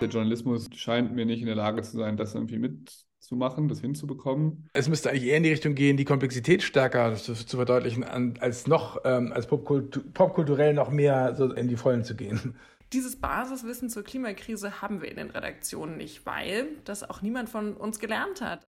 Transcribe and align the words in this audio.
Der 0.00 0.08
Journalismus 0.08 0.68
scheint 0.74 1.14
mir 1.14 1.24
nicht 1.24 1.40
in 1.40 1.46
der 1.46 1.54
Lage 1.54 1.82
zu 1.82 1.96
sein, 1.96 2.16
das 2.16 2.34
irgendwie 2.34 2.58
mitzumachen, 2.58 3.68
das 3.68 3.80
hinzubekommen. 3.80 4.68
Es 4.72 4.88
müsste 4.88 5.10
eigentlich 5.10 5.24
eher 5.24 5.38
in 5.38 5.42
die 5.42 5.50
Richtung 5.50 5.74
gehen, 5.74 5.96
die 5.96 6.04
Komplexität 6.04 6.62
stärker 6.62 7.14
zu, 7.16 7.34
zu 7.34 7.56
verdeutlichen, 7.56 8.04
als 8.38 8.66
noch 8.66 9.00
ähm, 9.04 9.32
als 9.32 9.46
Popkultur, 9.46 10.04
popkulturell 10.12 10.74
noch 10.74 10.90
mehr 10.90 11.34
so 11.34 11.52
in 11.52 11.68
die 11.68 11.76
Vollen 11.76 12.04
zu 12.04 12.14
gehen. 12.14 12.56
Dieses 12.92 13.16
Basiswissen 13.16 13.90
zur 13.90 14.04
Klimakrise 14.04 14.80
haben 14.80 15.02
wir 15.02 15.10
in 15.10 15.16
den 15.16 15.30
Redaktionen 15.30 15.96
nicht, 15.96 16.24
weil 16.24 16.68
das 16.84 17.02
auch 17.02 17.20
niemand 17.20 17.48
von 17.48 17.74
uns 17.74 17.98
gelernt 17.98 18.40
hat. 18.40 18.64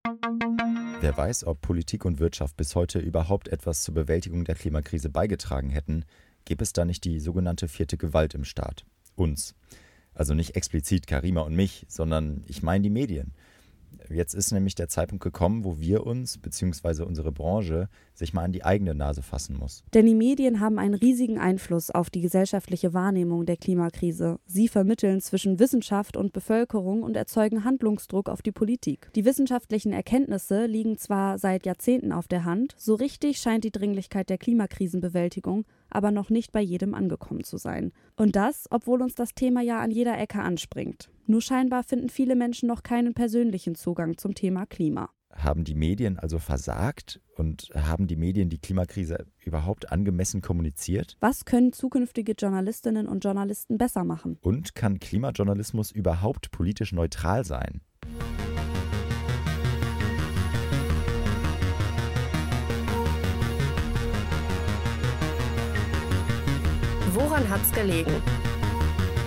Wer 0.99 1.15
weiß, 1.15 1.45
ob 1.45 1.61
Politik 1.61 2.03
und 2.03 2.19
Wirtschaft 2.19 2.57
bis 2.57 2.75
heute 2.75 2.99
überhaupt 2.99 3.47
etwas 3.47 3.83
zur 3.83 3.93
Bewältigung 3.93 4.43
der 4.43 4.55
Klimakrise 4.55 5.09
beigetragen 5.09 5.69
hätten, 5.69 6.03
gäbe 6.43 6.63
es 6.63 6.73
da 6.73 6.83
nicht 6.83 7.05
die 7.05 7.21
sogenannte 7.21 7.69
vierte 7.69 7.95
Gewalt 7.95 8.33
im 8.33 8.43
Staat. 8.43 8.85
Uns. 9.15 9.55
Also 10.19 10.33
nicht 10.33 10.57
explizit 10.57 11.07
Karima 11.07 11.43
und 11.43 11.55
mich, 11.55 11.85
sondern 11.87 12.43
ich 12.45 12.61
meine 12.61 12.83
die 12.83 12.89
Medien. 12.89 13.31
Jetzt 14.09 14.33
ist 14.33 14.51
nämlich 14.51 14.75
der 14.75 14.89
Zeitpunkt 14.89 15.23
gekommen, 15.23 15.63
wo 15.63 15.79
wir 15.79 16.05
uns 16.05 16.37
bzw. 16.37 17.03
unsere 17.03 17.31
Branche 17.31 17.87
sich 18.13 18.33
mal 18.33 18.43
an 18.43 18.51
die 18.51 18.65
eigene 18.65 18.93
Nase 18.93 19.21
fassen 19.21 19.55
muss. 19.55 19.85
Denn 19.93 20.05
die 20.05 20.15
Medien 20.15 20.59
haben 20.59 20.77
einen 20.77 20.93
riesigen 20.93 21.39
Einfluss 21.39 21.89
auf 21.89 22.09
die 22.09 22.19
gesellschaftliche 22.19 22.93
Wahrnehmung 22.93 23.45
der 23.45 23.55
Klimakrise. 23.55 24.41
Sie 24.45 24.67
vermitteln 24.67 25.21
zwischen 25.21 25.57
Wissenschaft 25.57 26.17
und 26.17 26.33
Bevölkerung 26.33 27.01
und 27.01 27.15
erzeugen 27.15 27.63
Handlungsdruck 27.63 28.27
auf 28.27 28.41
die 28.41 28.51
Politik. 28.51 29.09
Die 29.15 29.23
wissenschaftlichen 29.23 29.93
Erkenntnisse 29.93 30.65
liegen 30.65 30.97
zwar 30.97 31.37
seit 31.37 31.65
Jahrzehnten 31.65 32.11
auf 32.11 32.27
der 32.27 32.43
Hand, 32.43 32.75
so 32.77 32.95
richtig 32.95 33.37
scheint 33.37 33.63
die 33.63 33.71
Dringlichkeit 33.71 34.29
der 34.29 34.37
Klimakrisenbewältigung 34.37 35.63
aber 35.89 36.11
noch 36.11 36.29
nicht 36.29 36.51
bei 36.51 36.61
jedem 36.61 36.93
angekommen 36.93 37.43
zu 37.43 37.57
sein. 37.57 37.91
Und 38.15 38.35
das, 38.35 38.67
obwohl 38.69 39.01
uns 39.01 39.15
das 39.15 39.33
Thema 39.33 39.61
ja 39.61 39.79
an 39.79 39.91
jeder 39.91 40.17
Ecke 40.17 40.41
anspringt. 40.41 41.09
Nur 41.25 41.41
scheinbar 41.41 41.83
finden 41.83 42.09
viele 42.09 42.35
Menschen 42.35 42.67
noch 42.67 42.83
keinen 42.83 43.13
persönlichen 43.13 43.75
Zugang 43.75 44.17
zum 44.17 44.35
Thema 44.35 44.65
Klima. 44.65 45.09
Haben 45.31 45.63
die 45.63 45.75
Medien 45.75 46.17
also 46.17 46.39
versagt 46.39 47.21
und 47.35 47.69
haben 47.75 48.07
die 48.07 48.15
Medien 48.15 48.49
die 48.49 48.57
Klimakrise 48.57 49.27
überhaupt 49.45 49.91
angemessen 49.91 50.41
kommuniziert? 50.41 51.17
Was 51.19 51.45
können 51.45 51.71
zukünftige 51.71 52.33
Journalistinnen 52.33 53.07
und 53.07 53.23
Journalisten 53.23 53.77
besser 53.77 54.03
machen? 54.03 54.37
Und 54.41 54.73
kann 54.73 54.99
Klimajournalismus 54.99 55.91
überhaupt 55.91 56.51
politisch 56.51 56.93
neutral 56.93 57.45
sein? 57.45 57.81
Woran 67.21 67.49
hat's 67.49 67.69
gelegen? 67.73 68.13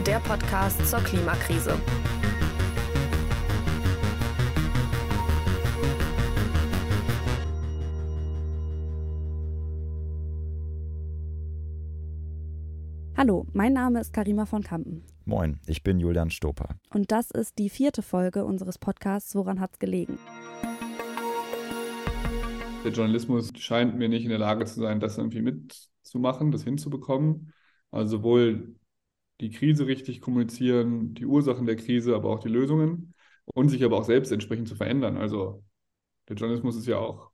Der 0.07 0.19
Podcast 0.21 0.83
zur 0.89 1.01
Klimakrise. 1.01 1.79
Hallo, 13.15 13.47
mein 13.53 13.75
Name 13.75 14.01
ist 14.01 14.15
Karima 14.15 14.47
von 14.47 14.63
Kampen. 14.63 15.05
Moin, 15.27 15.61
ich 15.67 15.83
bin 15.83 16.01
Julian 16.01 16.31
Stoper. 16.31 16.77
Und 16.95 17.13
das 17.13 17.31
ist 17.31 17.59
die 17.59 17.69
vierte 17.69 18.01
Folge 18.01 18.47
unseres 18.47 18.79
Podcasts 18.79 19.35
Woran 19.35 19.61
hat's 19.61 19.79
gelegen? 19.79 20.19
Der 22.85 22.91
Journalismus 22.91 23.53
scheint 23.59 23.99
mir 23.99 24.09
nicht 24.09 24.25
in 24.25 24.31
der 24.31 24.39
Lage 24.39 24.65
zu 24.65 24.81
sein, 24.81 24.99
das 24.99 25.19
irgendwie 25.19 25.43
mitzumachen, 25.43 26.53
das 26.53 26.65
hinzubekommen. 26.65 27.53
Also 27.93 28.19
sowohl 28.19 28.75
die 29.41 29.51
Krise 29.51 29.87
richtig 29.87 30.21
kommunizieren, 30.21 31.15
die 31.15 31.27
Ursachen 31.27 31.67
der 31.67 31.77
Krise, 31.77 32.17
aber 32.17 32.31
auch 32.31 32.41
die 32.41 32.49
Lösungen 32.49 33.15
und 33.45 33.69
sich 33.69 33.85
aber 33.85 33.99
auch 33.99 34.05
selbst 34.05 34.33
entsprechend 34.33 34.69
zu 34.69 34.75
verändern. 34.75 35.17
Also 35.17 35.63
der 36.29 36.37
Journalismus 36.37 36.77
ist 36.77 36.87
ja 36.87 36.99
auch 36.99 37.31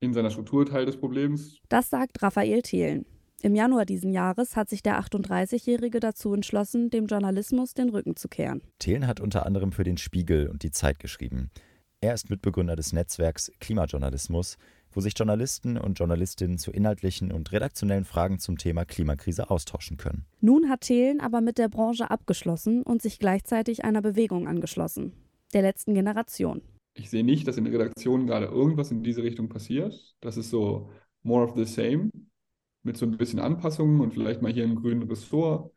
in 0.00 0.12
seiner 0.12 0.30
Struktur 0.30 0.66
Teil 0.66 0.86
des 0.86 0.96
Problems. 0.96 1.58
Das 1.68 1.90
sagt 1.90 2.22
Raphael 2.22 2.62
Thelen. 2.62 3.06
Im 3.42 3.54
Januar 3.54 3.84
diesen 3.84 4.10
Jahres 4.10 4.56
hat 4.56 4.70
sich 4.70 4.82
der 4.82 4.98
38-Jährige 4.98 6.00
dazu 6.00 6.32
entschlossen, 6.32 6.88
dem 6.88 7.06
Journalismus 7.06 7.74
den 7.74 7.90
Rücken 7.90 8.16
zu 8.16 8.28
kehren. 8.28 8.62
Thelen 8.78 9.06
hat 9.06 9.20
unter 9.20 9.44
anderem 9.44 9.72
für 9.72 9.84
den 9.84 9.98
Spiegel 9.98 10.48
und 10.48 10.62
die 10.62 10.70
Zeit 10.70 10.98
geschrieben. 10.98 11.50
Er 12.00 12.14
ist 12.14 12.30
Mitbegründer 12.30 12.76
des 12.76 12.92
Netzwerks 12.92 13.52
Klimajournalismus, 13.60 14.56
wo 14.94 15.00
sich 15.00 15.14
Journalisten 15.16 15.76
und 15.76 15.98
Journalistinnen 15.98 16.58
zu 16.58 16.70
inhaltlichen 16.70 17.32
und 17.32 17.52
redaktionellen 17.52 18.04
Fragen 18.04 18.38
zum 18.38 18.56
Thema 18.56 18.84
Klimakrise 18.84 19.50
austauschen 19.50 19.96
können. 19.96 20.24
Nun 20.40 20.70
hat 20.70 20.82
Thelen 20.82 21.20
aber 21.20 21.40
mit 21.40 21.58
der 21.58 21.68
Branche 21.68 22.10
abgeschlossen 22.10 22.82
und 22.82 23.02
sich 23.02 23.18
gleichzeitig 23.18 23.84
einer 23.84 24.02
Bewegung 24.02 24.48
angeschlossen, 24.48 25.12
der 25.52 25.62
letzten 25.62 25.94
Generation. 25.94 26.62
Ich 26.94 27.10
sehe 27.10 27.24
nicht, 27.24 27.48
dass 27.48 27.56
in 27.56 27.64
der 27.64 27.72
Redaktion 27.72 28.26
gerade 28.26 28.46
irgendwas 28.46 28.90
in 28.92 29.02
diese 29.02 29.22
Richtung 29.22 29.48
passiert. 29.48 30.14
Das 30.20 30.36
ist 30.36 30.50
so 30.50 30.90
more 31.22 31.44
of 31.44 31.56
the 31.56 31.64
same, 31.64 32.10
mit 32.84 32.96
so 32.96 33.04
ein 33.04 33.16
bisschen 33.16 33.40
Anpassungen 33.40 34.00
und 34.00 34.14
vielleicht 34.14 34.42
mal 34.42 34.52
hier 34.52 34.64
einen 34.64 34.76
grünen 34.76 35.02
Ressort 35.02 35.72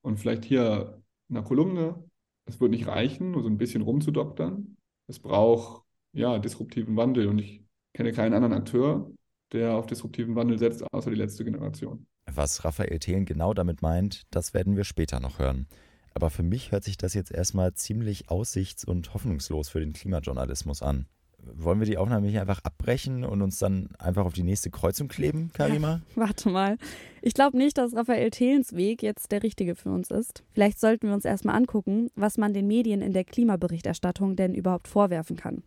und 0.00 0.18
vielleicht 0.18 0.44
hier 0.44 1.02
eine 1.28 1.42
Kolumne. 1.42 2.02
Es 2.46 2.60
wird 2.60 2.70
nicht 2.70 2.86
reichen, 2.86 3.32
nur 3.32 3.42
so 3.42 3.48
ein 3.48 3.58
bisschen 3.58 3.82
rumzudoktern. 3.82 4.76
Es 5.08 5.18
braucht 5.18 5.84
ja 6.12 6.38
disruptiven 6.38 6.96
Wandel 6.96 7.26
und 7.28 7.38
ich 7.38 7.61
kenne 7.94 8.12
keinen 8.12 8.34
anderen 8.34 8.54
Akteur, 8.54 9.10
der 9.52 9.74
auf 9.74 9.86
disruptiven 9.86 10.34
Wandel 10.34 10.58
setzt, 10.58 10.82
außer 10.92 11.10
die 11.10 11.16
letzte 11.16 11.44
Generation. 11.44 12.06
Was 12.30 12.64
Raphael 12.64 12.98
Thelen 12.98 13.24
genau 13.24 13.52
damit 13.52 13.82
meint, 13.82 14.22
das 14.30 14.54
werden 14.54 14.76
wir 14.76 14.84
später 14.84 15.20
noch 15.20 15.38
hören. 15.38 15.66
Aber 16.14 16.30
für 16.30 16.42
mich 16.42 16.72
hört 16.72 16.84
sich 16.84 16.96
das 16.96 17.14
jetzt 17.14 17.32
erstmal 17.32 17.74
ziemlich 17.74 18.28
aussichts- 18.28 18.84
und 18.84 19.14
hoffnungslos 19.14 19.68
für 19.68 19.80
den 19.80 19.92
Klimajournalismus 19.92 20.82
an. 20.82 21.06
Wollen 21.44 21.80
wir 21.80 21.86
die 21.86 21.98
Aufnahme 21.98 22.28
hier 22.28 22.40
einfach 22.40 22.60
abbrechen 22.62 23.24
und 23.24 23.42
uns 23.42 23.58
dann 23.58 23.88
einfach 23.98 24.24
auf 24.24 24.32
die 24.32 24.44
nächste 24.44 24.70
Kreuzung 24.70 25.08
kleben, 25.08 25.50
Karima? 25.52 25.88
Ja, 25.88 26.00
warte 26.14 26.50
mal. 26.50 26.76
Ich 27.20 27.34
glaube 27.34 27.56
nicht, 27.56 27.78
dass 27.78 27.96
Raphael 27.96 28.30
Thelens 28.30 28.74
Weg 28.74 29.02
jetzt 29.02 29.32
der 29.32 29.42
richtige 29.42 29.74
für 29.74 29.90
uns 29.90 30.10
ist. 30.10 30.44
Vielleicht 30.52 30.78
sollten 30.78 31.08
wir 31.08 31.14
uns 31.14 31.24
erstmal 31.24 31.56
angucken, 31.56 32.10
was 32.14 32.38
man 32.38 32.54
den 32.54 32.68
Medien 32.68 33.02
in 33.02 33.12
der 33.12 33.24
Klimaberichterstattung 33.24 34.36
denn 34.36 34.54
überhaupt 34.54 34.86
vorwerfen 34.86 35.36
kann. 35.36 35.64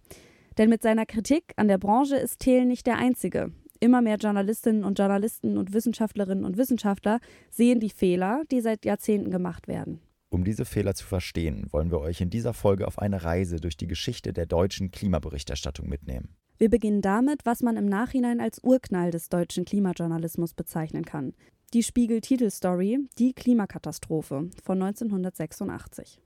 Denn 0.58 0.70
mit 0.70 0.82
seiner 0.82 1.06
Kritik 1.06 1.54
an 1.58 1.68
der 1.68 1.78
Branche 1.78 2.16
ist 2.16 2.40
Thelen 2.40 2.68
nicht 2.68 2.88
der 2.88 2.98
Einzige. 2.98 3.52
Immer 3.80 4.02
mehr 4.02 4.18
Journalistinnen 4.18 4.84
und 4.84 4.98
Journalisten 4.98 5.58
und 5.58 5.74
Wissenschaftlerinnen 5.74 6.46
und 6.46 6.58
Wissenschaftler 6.58 7.20
sehen 7.50 7.80
die 7.80 7.90
Fehler, 7.90 8.44
die 8.52 8.62
seit 8.62 8.86
Jahrzehnten 8.86 9.32
gemacht 9.32 9.68
werden. 9.68 10.00
Um 10.30 10.44
diese 10.44 10.66
Fehler 10.66 10.96
zu 10.96 11.06
verstehen, 11.06 11.68
wollen 11.72 11.92
wir 11.92 12.00
euch 12.00 12.22
in 12.22 12.30
dieser 12.30 12.54
Folge 12.54 12.88
auf 12.88 13.00
eine 13.00 13.24
Reise 13.24 13.58
durch 13.58 13.78
die 13.78 13.88
Geschichte 13.88 14.34
der 14.34 14.46
deutschen 14.46 14.92
Klimaberichterstattung 14.92 15.88
mitnehmen. 15.88 16.36
Wir 16.58 16.70
beginnen 16.70 17.02
damit, 17.02 17.46
was 17.46 17.62
man 17.62 17.76
im 17.76 17.86
Nachhinein 17.86 18.40
als 18.40 18.64
Urknall 18.64 19.12
des 19.12 19.30
deutschen 19.30 19.66
Klimajournalismus 19.66 20.54
bezeichnen 20.54 21.04
kann. 21.04 21.34
Die 21.74 21.84
Spiegel-Titelstory 21.84 23.00
Die 23.18 23.34
Klimakatastrophe 23.34 24.50
von 24.64 24.82
1986. 24.82 26.22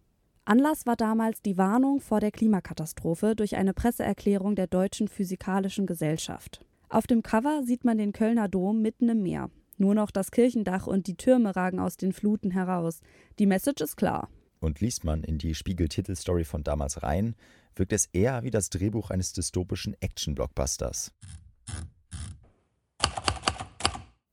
Anlass 0.50 0.88
war 0.88 0.96
damals 0.96 1.44
die 1.44 1.60
Warnung 1.60 2.02
vor 2.02 2.20
der 2.20 2.32
Klimakatastrophe 2.32 3.36
durch 3.36 3.56
eine 3.56 3.76
Presseerklärung 3.76 4.56
der 4.56 4.66
Deutschen 4.66 5.08
Physikalischen 5.08 5.86
Gesellschaft. 5.86 6.66
Auf 6.90 7.06
dem 7.06 7.22
Cover 7.22 7.62
sieht 7.64 7.86
man 7.86 8.00
den 8.00 8.14
Kölner 8.14 8.48
Dom 8.48 8.82
mitten 8.82 9.10
im 9.10 9.22
Meer. 9.22 9.52
Nur 9.78 9.94
noch 9.94 10.10
das 10.10 10.32
Kirchendach 10.32 10.88
und 10.88 11.06
die 11.06 11.18
Türme 11.18 11.56
ragen 11.56 11.80
aus 11.80 11.98
den 11.98 12.14
Fluten 12.14 12.50
heraus. 12.50 13.02
Die 13.38 13.46
Message 13.46 13.84
ist 13.84 13.96
klar. 13.96 14.28
Und 14.60 14.82
liest 14.82 15.04
man 15.04 15.24
in 15.24 15.38
die 15.38 15.54
Spiegel-Titelstory 15.54 16.46
von 16.46 16.64
damals 16.64 17.04
rein, 17.04 17.36
wirkt 17.76 17.94
es 17.94 18.08
eher 18.08 18.42
wie 18.42 18.50
das 18.50 18.72
Drehbuch 18.72 19.12
eines 19.12 19.34
dystopischen 19.34 19.96
Action-Blockbusters. 20.00 21.14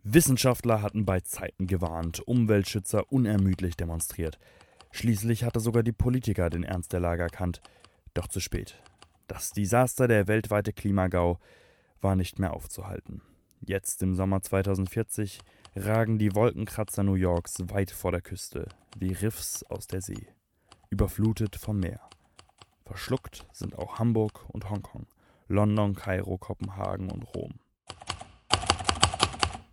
Wissenschaftler 0.03 0.81
hatten 0.81 1.05
bei 1.05 1.21
Zeiten 1.21 1.67
gewarnt, 1.67 2.27
Umweltschützer 2.27 3.13
unermüdlich 3.13 3.77
demonstriert. 3.77 4.39
Schließlich 4.97 5.45
hatte 5.45 5.61
sogar 5.61 5.83
die 5.83 5.93
Politiker 5.93 6.49
den 6.49 6.63
Ernst 6.63 6.95
der 6.95 7.01
Lage 7.01 7.23
erkannt. 7.23 7.61
Doch 8.15 8.29
zu 8.29 8.41
spät. 8.41 8.83
Das 9.27 9.51
Desaster 9.51 10.09
der 10.09 10.27
weltweite 10.27 10.73
Klimagau 10.73 11.39
war 12.01 12.17
nicht 12.17 12.39
mehr 12.39 12.55
aufzuhalten. 12.55 13.21
Jetzt 13.61 14.03
im 14.03 14.15
Sommer 14.15 14.41
2040 14.41 15.41
ragen 15.75 16.19
die 16.19 16.35
Wolkenkratzer 16.35 17.03
New 17.03 17.13
Yorks 17.13 17.57
weit 17.69 17.91
vor 17.91 18.11
der 18.11 18.23
Küste, 18.23 18.71
wie 18.97 19.13
Riffs 19.13 19.63
aus 19.65 19.87
der 19.87 20.01
See, 20.01 20.29
überflutet 20.89 21.57
vom 21.57 21.79
Meer. 21.79 22.01
Verschluckt 22.87 23.45
sind 23.53 23.77
auch 23.77 23.99
Hamburg 23.99 24.47
und 24.49 24.71
Hongkong, 24.71 25.07
London, 25.47 25.95
Kairo, 25.95 26.39
Kopenhagen 26.39 27.11
und 27.11 27.25
Rom. 27.35 27.53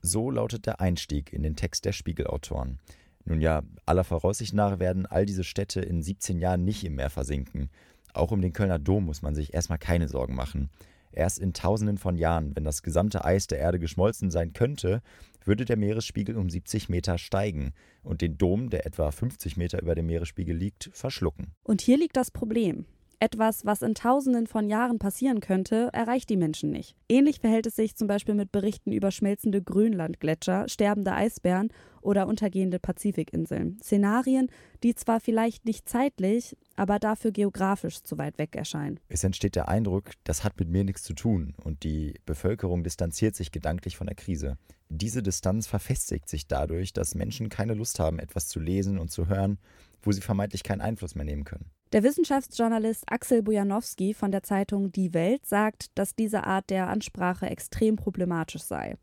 So 0.02 0.30
lautet 0.30 0.66
der 0.66 0.82
Einstieg 0.82 1.32
in 1.32 1.44
den 1.44 1.56
Text 1.56 1.86
der 1.86 1.94
Spiegelautoren. 1.94 2.82
Nun 3.26 3.42
ja, 3.42 3.62
aller 3.86 4.04
Voraussicht 4.04 4.54
nach 4.54 4.80
werden 4.80 5.06
all 5.06 5.26
diese 5.26 5.44
Städte 5.44 5.82
in 5.82 6.02
17 6.02 6.40
Jahren 6.40 6.64
nicht 6.64 6.84
im 6.84 6.96
Meer 6.96 7.10
versinken. 7.10 7.70
Auch 8.14 8.32
um 8.32 8.42
den 8.42 8.54
Kölner 8.54 8.80
Dom 8.80 9.06
muss 9.06 9.22
man 9.22 9.36
sich 9.36 9.54
erstmal 9.54 9.80
keine 9.80 10.08
Sorgen 10.08 10.36
machen. 10.36 10.70
Erst 11.12 11.40
in 11.40 11.54
tausenden 11.54 11.98
von 11.98 12.18
Jahren, 12.18 12.56
wenn 12.56 12.64
das 12.64 12.82
gesamte 12.82 13.24
Eis 13.24 13.48
der 13.48 13.60
Erde 13.60 13.80
geschmolzen 13.80 14.32
sein 14.32 14.54
könnte, 14.54 15.02
würde 15.46 15.66
der 15.66 15.78
Meeresspiegel 15.78 16.38
um 16.38 16.50
70 16.50 16.90
Meter 16.90 17.18
steigen 17.18 17.74
und 18.02 18.22
den 18.22 18.38
Dom, 18.38 18.70
der 18.70 18.86
etwa 18.86 19.12
50 19.12 19.58
Meter 19.58 19.82
über 19.82 19.96
dem 19.96 20.08
Meeresspiegel 20.08 20.56
liegt, 20.56 20.90
verschlucken. 20.94 21.54
Und 21.64 21.82
hier 21.82 21.98
liegt 21.98 22.18
das 22.18 22.32
Problem. 22.32 22.86
Etwas, 23.20 23.66
was 23.66 23.82
in 23.82 23.96
Tausenden 23.96 24.48
von 24.48 24.68
Jahren 24.68 25.00
passieren 25.00 25.40
könnte, 25.40 25.90
erreicht 25.94 26.30
die 26.30 26.36
Menschen 26.36 26.72
nicht. 26.72 26.96
Ähnlich 27.08 27.40
verhält 27.40 27.68
es 27.68 27.76
sich 27.76 27.96
zum 27.96 28.08
Beispiel 28.08 28.36
mit 28.36 28.52
Berichten 28.52 28.92
über 28.92 29.12
schmelzende 29.12 29.62
Grönlandgletscher, 29.62 30.68
sterbende 30.68 31.14
Eisbären 31.14 31.70
oder 32.04 32.28
untergehende 32.28 32.80
Pazifikinseln. 32.80 33.80
Szenarien, 33.82 34.50
die 34.84 34.96
zwar 34.96 35.20
vielleicht 35.20 35.66
nicht 35.66 35.88
zeitlich, 35.88 36.56
aber 36.76 37.00
dafür 37.00 37.32
geografisch 37.32 38.02
zu 38.04 38.18
weit 38.18 38.38
weg 38.38 38.56
erscheinen. 38.56 39.00
Es 39.10 39.24
entsteht 39.24 39.56
der 39.56 39.70
Eindruck, 39.70 40.12
das 40.24 40.44
hat 40.44 40.60
mit 40.60 40.70
mir 40.70 40.84
nichts 40.84 41.04
zu 41.04 41.14
tun 41.14 41.54
und 41.64 41.84
die 41.84 42.16
Bevölkerung 42.26 42.84
distanziert 42.84 43.36
sich 43.36 43.52
gedanklich 43.52 43.98
von 43.98 44.08
der 44.08 44.16
Krise. 44.16 44.58
Diese 44.90 45.24
Distanz 45.24 45.66
verfestigt 45.66 46.30
sich 46.30 46.48
dadurch, 46.48 46.94
dass 46.94 47.16
Menschen 47.16 47.50
keine 47.50 47.74
Lust 47.74 48.00
haben, 48.00 48.20
etwas 48.20 48.48
zu 48.48 48.60
lesen 48.60 49.00
und 49.00 49.12
zu 49.12 49.28
hören, 49.28 49.58
wo 50.04 50.12
sie 50.12 50.22
vermeintlich 50.22 50.64
keinen 50.64 50.82
Einfluss 50.82 51.16
mehr 51.16 51.26
nehmen 51.26 51.46
können. 51.46 51.72
Der 51.94 52.04
Wissenschaftsjournalist 52.04 53.04
Axel 53.08 53.44
Bujanowski 53.44 54.14
von 54.14 54.32
der 54.32 54.44
Zeitung 54.44 54.92
Die 54.92 55.14
Welt 55.14 55.46
sagt, 55.46 55.88
dass 55.96 56.16
diese 56.16 56.44
Art 56.44 56.70
der 56.70 56.90
Ansprache 56.90 57.46
extrem 57.46 57.96
problematisch 57.96 58.64
sei. 58.64 58.96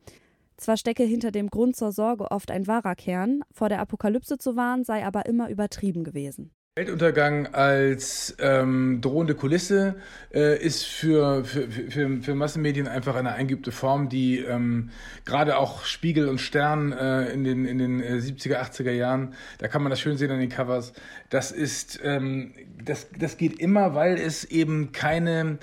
Zwar 0.60 0.76
stecke 0.76 1.04
hinter 1.04 1.30
dem 1.30 1.48
Grund 1.48 1.74
zur 1.74 1.90
Sorge 1.90 2.30
oft 2.30 2.50
ein 2.50 2.66
wahrer 2.66 2.94
Kern, 2.94 3.40
vor 3.50 3.70
der 3.70 3.80
Apokalypse 3.80 4.36
zu 4.36 4.56
warnen 4.56 4.84
sei 4.84 5.06
aber 5.06 5.24
immer 5.24 5.48
übertrieben 5.48 6.04
gewesen. 6.04 6.50
Weltuntergang 6.76 7.46
als 7.46 8.36
ähm, 8.38 9.00
drohende 9.00 9.34
Kulisse 9.34 9.96
äh, 10.32 10.62
ist 10.62 10.84
für, 10.84 11.44
für, 11.44 11.68
für, 11.68 12.22
für 12.22 12.34
Massenmedien 12.34 12.86
einfach 12.86 13.16
eine 13.16 13.32
eingeübte 13.32 13.72
Form, 13.72 14.08
die 14.08 14.38
ähm, 14.38 14.90
gerade 15.24 15.56
auch 15.56 15.84
Spiegel 15.84 16.28
und 16.28 16.38
Stern 16.38 16.92
äh, 16.92 17.32
in 17.32 17.42
den, 17.42 17.64
in 17.64 17.78
den 17.78 18.02
70er, 18.02 18.52
äh, 18.52 18.62
80er 18.62 18.92
Jahren, 18.92 19.34
da 19.58 19.66
kann 19.66 19.82
man 19.82 19.90
das 19.90 20.00
schön 20.00 20.16
sehen 20.16 20.30
an 20.30 20.38
den 20.40 20.48
Covers, 20.48 20.92
das 21.28 21.52
ist, 21.52 22.00
ähm, 22.04 22.54
das, 22.84 23.08
das 23.18 23.36
geht 23.36 23.58
immer, 23.58 23.94
weil 23.94 24.16
es 24.16 24.44
eben 24.44 24.92
keine, 24.92 25.58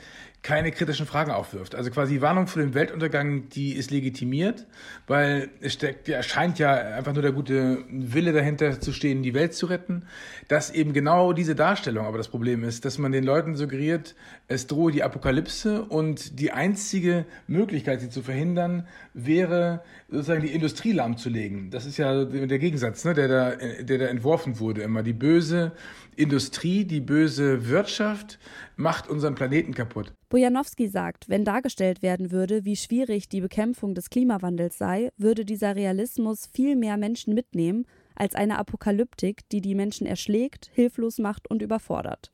keine 0.47 0.71
kritischen 0.71 1.05
Fragen 1.05 1.31
aufwirft. 1.31 1.75
Also 1.75 1.91
quasi 1.91 2.21
Warnung 2.21 2.47
vor 2.47 2.61
dem 2.61 2.73
Weltuntergang, 2.73 3.49
die 3.49 3.73
ist 3.73 3.91
legitimiert, 3.91 4.65
weil 5.05 5.49
es 5.59 5.73
steckt, 5.73 6.07
ja, 6.07 6.23
scheint 6.23 6.57
ja 6.57 6.73
einfach 6.73 7.11
nur 7.11 7.21
der 7.21 7.33
gute 7.33 7.79
Wille 7.89 8.31
dahinter 8.31 8.79
zu 8.79 8.94
stehen, 8.94 9.23
die 9.23 9.33
Welt 9.33 9.53
zu 9.53 9.65
retten. 9.65 10.05
Dass 10.47 10.71
eben 10.71 10.94
genau 10.94 11.33
diese 11.33 11.53
Darstellung 11.53 12.05
aber 12.05 12.17
das 12.17 12.29
Problem 12.29 12.63
ist, 12.63 12.85
dass 12.85 12.97
man 12.97 13.11
den 13.11 13.25
Leuten 13.25 13.57
suggeriert, 13.57 14.15
es 14.47 14.67
drohe 14.67 14.94
die 14.94 15.03
Apokalypse 15.03 15.83
und 15.83 16.39
die 16.39 16.53
einzige 16.53 17.25
Möglichkeit, 17.47 18.00
sie 18.00 18.09
zu 18.09 18.21
verhindern, 18.21 18.88
wäre 19.13 19.83
sozusagen 20.09 20.42
die 20.42 20.54
Industrie 20.54 20.94
lahmzulegen. 20.94 21.69
Das 21.69 21.86
ist 21.86 21.98
ja 21.98 22.24
der 22.24 22.59
Gegensatz, 22.59 23.04
ne, 23.04 23.13
der, 23.13 23.27
da, 23.27 23.56
der 23.56 23.98
da 23.98 24.06
entworfen 24.06 24.59
wurde 24.59 24.81
immer. 24.81 25.04
Die 25.04 25.13
böse 25.13 25.74
Industrie, 26.15 26.86
die 26.86 27.01
böse 27.01 27.68
Wirtschaft 27.68 28.39
macht 28.75 29.09
unseren 29.09 29.36
Planeten 29.36 29.74
kaputt. 29.74 30.13
Bojanowski 30.30 30.88
sagt, 30.88 31.30
wenn 31.30 31.45
dargestellt 31.45 32.01
werden 32.01 32.31
würde, 32.31 32.63
wie 32.63 32.75
schwierig 32.75 33.30
die 33.30 33.42
Bekämpfung 33.42 33.95
des 33.95 34.09
Klimawandels 34.09 34.77
sei, 34.77 35.09
würde 35.18 35.45
dieser 35.45 35.75
Realismus 35.75 36.48
viel 36.53 36.75
mehr 36.75 36.98
Menschen 36.98 37.33
mitnehmen 37.33 37.86
als 38.15 38.33
eine 38.33 38.57
Apokalyptik, 38.57 39.48
die 39.51 39.62
die 39.62 39.75
Menschen 39.75 40.07
erschlägt, 40.07 40.71
hilflos 40.74 41.19
macht 41.19 41.50
und 41.50 41.62
überfordert. 41.62 42.31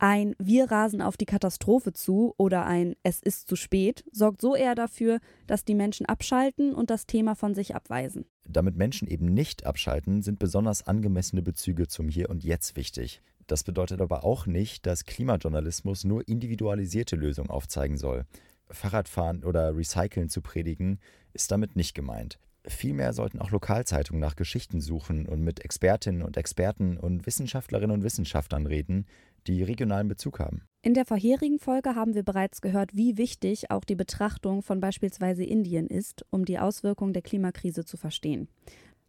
Ein 0.00 0.36
Wir 0.38 0.70
rasen 0.70 1.02
auf 1.02 1.16
die 1.16 1.26
Katastrophe 1.26 1.92
zu 1.92 2.32
oder 2.36 2.64
ein 2.66 2.94
Es 3.02 3.20
ist 3.20 3.48
zu 3.48 3.56
spät 3.56 4.04
sorgt 4.12 4.40
so 4.40 4.54
eher 4.54 4.76
dafür, 4.76 5.18
dass 5.48 5.64
die 5.64 5.74
Menschen 5.74 6.06
abschalten 6.06 6.72
und 6.72 6.88
das 6.88 7.06
Thema 7.06 7.34
von 7.34 7.56
sich 7.56 7.74
abweisen. 7.74 8.24
Damit 8.48 8.76
Menschen 8.76 9.08
eben 9.08 9.26
nicht 9.26 9.66
abschalten, 9.66 10.22
sind 10.22 10.38
besonders 10.38 10.86
angemessene 10.86 11.42
Bezüge 11.42 11.88
zum 11.88 12.08
Hier 12.08 12.30
und 12.30 12.44
Jetzt 12.44 12.76
wichtig. 12.76 13.22
Das 13.48 13.64
bedeutet 13.64 14.00
aber 14.00 14.22
auch 14.22 14.46
nicht, 14.46 14.86
dass 14.86 15.04
Klimajournalismus 15.04 16.04
nur 16.04 16.28
individualisierte 16.28 17.16
Lösungen 17.16 17.50
aufzeigen 17.50 17.96
soll. 17.96 18.24
Fahrradfahren 18.70 19.42
oder 19.42 19.76
Recyceln 19.76 20.28
zu 20.28 20.42
predigen, 20.42 21.00
ist 21.32 21.50
damit 21.50 21.74
nicht 21.74 21.94
gemeint. 21.94 22.38
Vielmehr 22.68 23.14
sollten 23.14 23.38
auch 23.38 23.50
Lokalzeitungen 23.50 24.20
nach 24.20 24.36
Geschichten 24.36 24.80
suchen 24.80 25.26
und 25.26 25.42
mit 25.42 25.64
Expertinnen 25.64 26.22
und 26.22 26.36
Experten 26.36 26.98
und 26.98 27.24
Wissenschaftlerinnen 27.24 27.94
und 27.96 28.04
Wissenschaftlern 28.04 28.66
reden, 28.66 29.06
die 29.54 29.62
regionalen 29.62 30.08
Bezug 30.08 30.38
haben. 30.38 30.62
In 30.82 30.94
der 30.94 31.04
vorherigen 31.04 31.58
Folge 31.58 31.94
haben 31.94 32.14
wir 32.14 32.22
bereits 32.22 32.60
gehört, 32.60 32.94
wie 32.94 33.18
wichtig 33.18 33.70
auch 33.70 33.84
die 33.84 33.96
Betrachtung 33.96 34.62
von 34.62 34.80
beispielsweise 34.80 35.44
Indien 35.44 35.86
ist, 35.86 36.24
um 36.30 36.44
die 36.44 36.58
Auswirkungen 36.58 37.12
der 37.12 37.22
Klimakrise 37.22 37.84
zu 37.84 37.96
verstehen. 37.96 38.48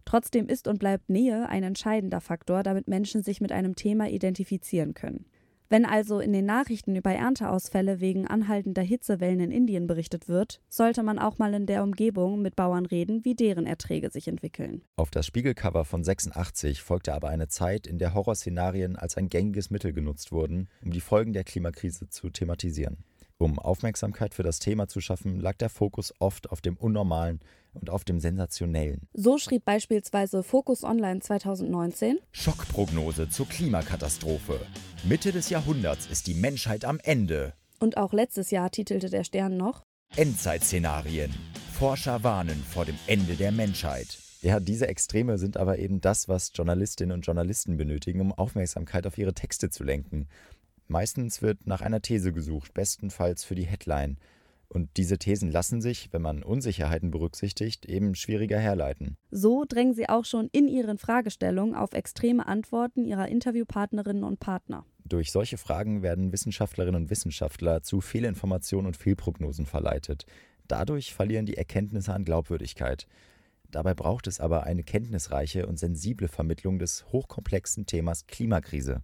Trotzdem 0.05 0.47
ist 0.47 0.67
und 0.67 0.79
bleibt 0.79 1.09
Nähe 1.09 1.47
ein 1.47 1.63
entscheidender 1.63 2.21
Faktor, 2.21 2.63
damit 2.63 2.87
Menschen 2.87 3.21
sich 3.21 3.41
mit 3.41 3.51
einem 3.51 3.75
Thema 3.75 4.09
identifizieren 4.09 4.95
können. 4.95 5.25
Wenn 5.71 5.85
also 5.85 6.19
in 6.19 6.33
den 6.33 6.47
Nachrichten 6.47 6.95
über 6.95 7.11
Ernteausfälle 7.11 7.99
wegen 7.99 8.25
anhaltender 8.25 8.81
Hitzewellen 8.81 9.39
in 9.39 9.51
Indien 9.51 9.85
berichtet 9.85 10.27
wird, 10.27 10.61
sollte 10.67 11.03
man 11.03 11.19
auch 11.19 11.37
mal 11.37 11.53
in 11.53 11.67
der 11.67 11.83
Umgebung 11.83 12.41
mit 12.41 12.55
Bauern 12.55 12.87
reden, 12.87 13.23
wie 13.23 13.35
deren 13.35 13.67
Erträge 13.67 14.09
sich 14.09 14.27
entwickeln. 14.27 14.81
Auf 14.95 15.11
das 15.11 15.27
Spiegelcover 15.27 15.85
von 15.85 16.03
86 16.03 16.81
folgte 16.81 17.13
aber 17.13 17.29
eine 17.29 17.49
Zeit, 17.49 17.85
in 17.85 17.99
der 17.99 18.15
Horrorszenarien 18.15 18.95
als 18.95 19.15
ein 19.15 19.29
gängiges 19.29 19.69
Mittel 19.69 19.93
genutzt 19.93 20.31
wurden, 20.31 20.69
um 20.83 20.91
die 20.91 21.01
Folgen 21.01 21.33
der 21.33 21.43
Klimakrise 21.43 22.09
zu 22.09 22.31
thematisieren. 22.31 23.03
Um 23.41 23.57
Aufmerksamkeit 23.57 24.33
für 24.33 24.43
das 24.43 24.59
Thema 24.59 24.89
zu 24.89 24.99
schaffen, 24.99 25.39
lag 25.39 25.55
der 25.55 25.69
Fokus 25.69 26.13
oft 26.19 26.51
auf 26.51 26.59
dem 26.59 26.75
Unnormalen 26.75 27.39
und 27.71 27.89
auf 27.89 28.03
dem 28.03 28.19
Sensationellen. 28.19 29.07
So 29.13 29.37
schrieb 29.37 29.63
beispielsweise 29.63 30.43
Focus 30.43 30.83
Online 30.83 31.21
2019 31.21 32.19
Schockprognose 32.33 33.29
zur 33.29 33.47
Klimakatastrophe. 33.47 34.59
Mitte 35.05 35.31
des 35.31 35.49
Jahrhunderts 35.49 36.07
ist 36.07 36.27
die 36.27 36.33
Menschheit 36.33 36.83
am 36.83 36.99
Ende. 37.01 37.53
Und 37.79 37.95
auch 37.95 38.11
letztes 38.11 38.51
Jahr 38.51 38.71
titelte 38.71 39.09
der 39.09 39.23
Stern 39.23 39.55
noch 39.55 39.83
Endzeitszenarien. 40.17 41.33
Forscher 41.71 42.25
warnen 42.25 42.61
vor 42.69 42.83
dem 42.83 42.99
Ende 43.07 43.35
der 43.35 43.53
Menschheit. 43.53 44.17
Ja, 44.41 44.59
diese 44.59 44.87
Extreme 44.87 45.37
sind 45.37 45.55
aber 45.55 45.79
eben 45.79 46.01
das, 46.01 46.27
was 46.27 46.51
Journalistinnen 46.53 47.13
und 47.13 47.25
Journalisten 47.25 47.77
benötigen, 47.77 48.19
um 48.19 48.33
Aufmerksamkeit 48.33 49.07
auf 49.07 49.17
ihre 49.17 49.33
Texte 49.33 49.69
zu 49.69 49.85
lenken. 49.85 50.27
Meistens 50.89 51.43
wird 51.43 51.67
nach 51.67 51.81
einer 51.81 52.01
These 52.01 52.33
gesucht, 52.33 52.73
bestenfalls 52.73 53.43
für 53.43 53.53
die 53.53 53.67
Headline. 53.67 54.17
Und 54.69 54.89
diese 54.97 55.19
Thesen 55.19 55.51
lassen 55.51 55.81
sich, 55.81 56.11
wenn 56.11 56.23
man 56.23 56.41
Unsicherheiten 56.41 57.11
berücksichtigt, 57.11 57.85
eben 57.85 58.15
schwieriger 58.15 58.57
herleiten. 58.59 59.15
So 59.29 59.65
drängen 59.67 59.93
sie 59.93 60.09
auch 60.09 60.25
schon 60.25 60.49
in 60.51 60.67
ihren 60.67 60.97
Fragestellungen 60.97 61.75
auf 61.75 61.93
extreme 61.93 62.47
Antworten 62.47 63.05
ihrer 63.05 63.27
Interviewpartnerinnen 63.27 64.23
und 64.23 64.39
Partner. 64.39 64.83
Durch 65.05 65.31
solche 65.31 65.59
Fragen 65.59 66.01
werden 66.01 66.31
Wissenschaftlerinnen 66.31 67.03
und 67.03 67.09
Wissenschaftler 67.11 67.83
zu 67.83 68.01
Fehlinformationen 68.01 68.87
und 68.87 68.97
Fehlprognosen 68.97 69.67
verleitet. 69.67 70.25
Dadurch 70.67 71.13
verlieren 71.13 71.45
die 71.45 71.57
Erkenntnisse 71.57 72.13
an 72.13 72.25
Glaubwürdigkeit. 72.25 73.07
Dabei 73.71 73.93
braucht 73.93 74.25
es 74.25 74.39
aber 74.39 74.63
eine 74.63 74.83
kenntnisreiche 74.83 75.67
und 75.67 75.77
sensible 75.77 76.27
Vermittlung 76.27 76.79
des 76.79 77.05
hochkomplexen 77.11 77.85
Themas 77.85 78.25
Klimakrise. 78.25 79.03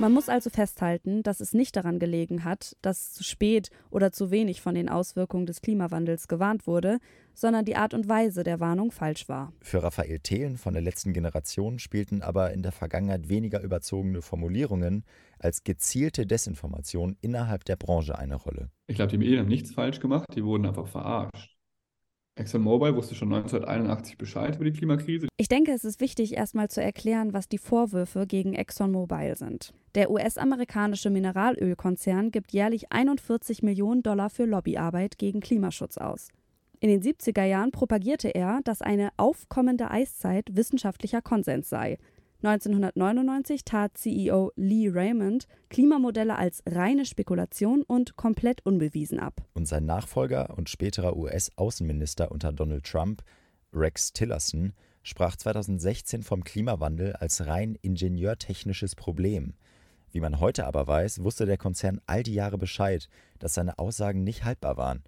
Man 0.00 0.12
muss 0.12 0.28
also 0.28 0.48
festhalten, 0.48 1.24
dass 1.24 1.40
es 1.40 1.54
nicht 1.54 1.74
daran 1.74 1.98
gelegen 1.98 2.44
hat, 2.44 2.76
dass 2.82 3.12
zu 3.14 3.24
spät 3.24 3.70
oder 3.90 4.12
zu 4.12 4.30
wenig 4.30 4.60
von 4.60 4.76
den 4.76 4.88
Auswirkungen 4.88 5.44
des 5.44 5.60
Klimawandels 5.60 6.28
gewarnt 6.28 6.68
wurde, 6.68 6.98
sondern 7.34 7.64
die 7.64 7.74
Art 7.74 7.94
und 7.94 8.08
Weise 8.08 8.44
der 8.44 8.60
Warnung 8.60 8.92
falsch 8.92 9.28
war. 9.28 9.52
Für 9.60 9.82
Raphael 9.82 10.20
Thelen 10.20 10.56
von 10.56 10.74
der 10.74 10.82
letzten 10.82 11.12
Generation 11.12 11.80
spielten 11.80 12.22
aber 12.22 12.52
in 12.52 12.62
der 12.62 12.70
Vergangenheit 12.70 13.28
weniger 13.28 13.60
überzogene 13.60 14.22
Formulierungen 14.22 15.04
als 15.40 15.64
gezielte 15.64 16.26
Desinformation 16.26 17.16
innerhalb 17.20 17.64
der 17.64 17.74
Branche 17.74 18.16
eine 18.16 18.36
Rolle. 18.36 18.70
Ich 18.86 18.94
glaube, 18.94 19.10
die 19.10 19.18
Medien 19.18 19.40
haben 19.40 19.48
nichts 19.48 19.72
falsch 19.72 19.98
gemacht, 19.98 20.28
die 20.36 20.44
wurden 20.44 20.66
einfach 20.66 20.86
verarscht. 20.86 21.57
ExxonMobil 22.38 22.94
wusste 22.94 23.14
schon 23.14 23.32
1981 23.32 24.16
Bescheid 24.16 24.54
über 24.54 24.64
die 24.64 24.72
Klimakrise. 24.72 25.28
Ich 25.36 25.48
denke, 25.48 25.72
es 25.72 25.84
ist 25.84 26.00
wichtig, 26.00 26.36
erstmal 26.36 26.68
zu 26.68 26.82
erklären, 26.82 27.32
was 27.32 27.48
die 27.48 27.58
Vorwürfe 27.58 28.26
gegen 28.26 28.54
ExxonMobil 28.54 29.36
sind. 29.36 29.74
Der 29.94 30.10
US-amerikanische 30.10 31.10
Mineralölkonzern 31.10 32.30
gibt 32.30 32.52
jährlich 32.52 32.92
41 32.92 33.62
Millionen 33.62 34.02
Dollar 34.02 34.30
für 34.30 34.44
Lobbyarbeit 34.44 35.18
gegen 35.18 35.40
Klimaschutz 35.40 35.98
aus. 35.98 36.28
In 36.80 36.88
den 36.90 37.02
70er 37.02 37.44
Jahren 37.44 37.72
propagierte 37.72 38.28
er, 38.28 38.60
dass 38.62 38.82
eine 38.82 39.10
aufkommende 39.16 39.90
Eiszeit 39.90 40.46
wissenschaftlicher 40.52 41.20
Konsens 41.20 41.68
sei. 41.68 41.98
1999 42.40 43.64
tat 43.64 43.98
CEO 43.98 44.52
Lee 44.54 44.88
Raymond 44.88 45.48
Klimamodelle 45.70 46.36
als 46.36 46.62
reine 46.66 47.04
Spekulation 47.04 47.82
und 47.82 48.14
komplett 48.14 48.64
unbewiesen 48.64 49.18
ab. 49.18 49.42
Und 49.54 49.66
sein 49.66 49.86
Nachfolger 49.86 50.56
und 50.56 50.70
späterer 50.70 51.16
US-Außenminister 51.16 52.30
unter 52.30 52.52
Donald 52.52 52.84
Trump, 52.84 53.24
Rex 53.72 54.12
Tillerson, 54.12 54.72
sprach 55.02 55.34
2016 55.34 56.22
vom 56.22 56.44
Klimawandel 56.44 57.14
als 57.14 57.44
rein 57.44 57.76
ingenieurtechnisches 57.82 58.94
Problem. 58.94 59.54
Wie 60.12 60.20
man 60.20 60.38
heute 60.38 60.64
aber 60.66 60.86
weiß, 60.86 61.24
wusste 61.24 61.44
der 61.44 61.58
Konzern 61.58 62.00
all 62.06 62.22
die 62.22 62.34
Jahre 62.34 62.56
Bescheid, 62.56 63.08
dass 63.40 63.54
seine 63.54 63.80
Aussagen 63.80 64.22
nicht 64.22 64.44
haltbar 64.44 64.76
waren. 64.76 65.02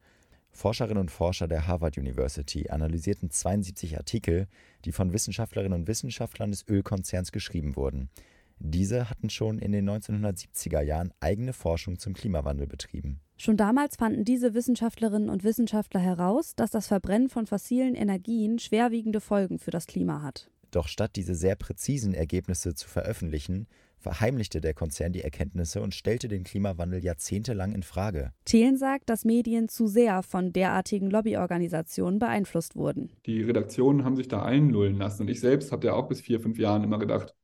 Forscherinnen 0.53 0.99
und 0.99 1.11
Forscher 1.11 1.49
der 1.49 1.67
Harvard 1.67 1.97
University 1.99 2.69
analysierten 2.71 3.31
72 3.31 3.97
Artikel, 3.97 4.47
die 4.85 4.93
von 4.93 5.13
Wissenschaftlerinnen 5.13 5.81
und 5.81 5.89
Wissenschaftlern 5.89 6.51
des 6.51 6.67
Ölkonzerns 6.69 7.33
geschrieben 7.33 7.77
wurden. 7.77 8.11
Diese 8.59 9.09
hatten 9.09 9.31
schon 9.31 9.59
in 9.59 9.73
den 9.73 9.89
1970er 9.89 10.83
Jahren 10.83 11.13
eigene 11.21 11.55
Forschung 11.55 11.99
zum 11.99 12.13
Klimawandel 12.13 12.67
betrieben. 12.67 13.21
Schon 13.39 13.57
damals 13.57 13.97
fanden 13.97 14.25
diese 14.25 14.53
Wissenschaftlerinnen 14.53 15.31
und 15.31 15.45
Wissenschaftler 15.45 16.01
heraus, 16.01 16.55
dass 16.57 16.71
das 16.71 16.89
Verbrennen 16.89 17.31
von 17.31 17.47
fossilen 17.47 17.95
Energien 17.95 18.59
schwerwiegende 18.59 19.21
Folgen 19.23 19.59
für 19.59 19.71
das 19.71 19.87
Klima 19.87 20.21
hat. 20.21 20.51
Doch 20.71 20.89
statt 20.89 21.17
diese 21.17 21.35
sehr 21.35 21.57
präzisen 21.57 22.13
Ergebnisse 22.13 22.75
zu 22.75 22.87
veröffentlichen, 22.87 23.67
verheimlichte 24.01 24.61
der 24.61 24.75
Konzern 24.75 25.13
die 25.13 25.23
Erkenntnisse 25.23 25.81
und 25.83 25.95
stellte 25.95 26.29
den 26.29 26.45
Klimawandel 26.45 27.05
jahrzehntelang 27.05 27.73
in 27.73 27.83
Frage. 27.83 28.33
Thelen 28.45 28.77
sagt, 28.77 29.09
dass 29.09 29.25
Medien 29.25 29.69
zu 29.69 29.87
sehr 29.87 30.23
von 30.23 30.53
derartigen 30.53 31.11
Lobbyorganisationen 31.11 32.19
beeinflusst 32.19 32.77
wurden. 32.77 33.13
Die 33.27 33.43
Redaktionen 33.43 34.05
haben 34.05 34.17
sich 34.17 34.29
da 34.29 34.43
einlullen 34.43 34.97
lassen. 34.97 35.23
Und 35.23 35.29
ich 35.29 35.41
selbst 35.41 35.71
habe 35.73 35.87
ja 35.87 35.95
auch 35.95 36.09
bis 36.09 36.21
vier, 36.21 36.41
fünf 36.41 36.59
Jahren 36.59 36.83
immer 36.83 36.99
gedacht, 36.99 37.35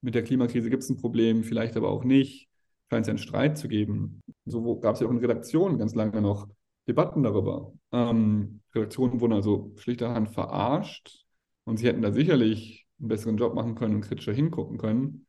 mit 0.00 0.14
der 0.14 0.22
Klimakrise 0.22 0.70
gibt 0.70 0.82
es 0.82 0.90
ein 0.90 0.96
Problem, 0.96 1.44
vielleicht 1.44 1.76
aber 1.76 1.90
auch 1.90 2.04
nicht. 2.04 2.48
Scheint 2.90 3.02
es 3.02 3.06
ja 3.08 3.12
einen 3.12 3.18
Streit 3.18 3.58
zu 3.58 3.68
geben. 3.68 4.20
So 4.44 4.78
gab 4.78 4.94
es 4.94 5.00
ja 5.00 5.06
auch 5.06 5.10
in 5.10 5.18
Redaktionen 5.18 5.78
ganz 5.78 5.94
lange 5.94 6.20
noch 6.20 6.48
Debatten 6.86 7.22
darüber. 7.22 7.72
Ähm, 7.92 8.60
Redaktionen 8.74 9.20
wurden 9.20 9.32
also 9.32 9.72
schlichterhand 9.76 10.28
verarscht 10.28 11.24
und 11.64 11.78
sie 11.78 11.86
hätten 11.86 12.02
da 12.02 12.12
sicherlich 12.12 12.86
einen 13.00 13.08
besseren 13.08 13.36
Job 13.36 13.54
machen 13.54 13.74
können 13.74 13.96
und 13.96 14.00
kritischer 14.02 14.32
hingucken 14.32 14.78
können. 14.78 15.23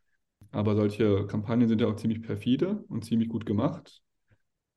Aber 0.55 0.77
solche 0.77 1.27
Kampagnen 1.27 1.67
sind 1.67 1.81
ja 1.81 1.87
auch 1.87 1.97
ziemlich 1.97 2.21
perfide 2.21 2.85
und 2.87 3.03
ziemlich 3.03 3.27
gut 3.27 3.45
gemacht 3.45 4.01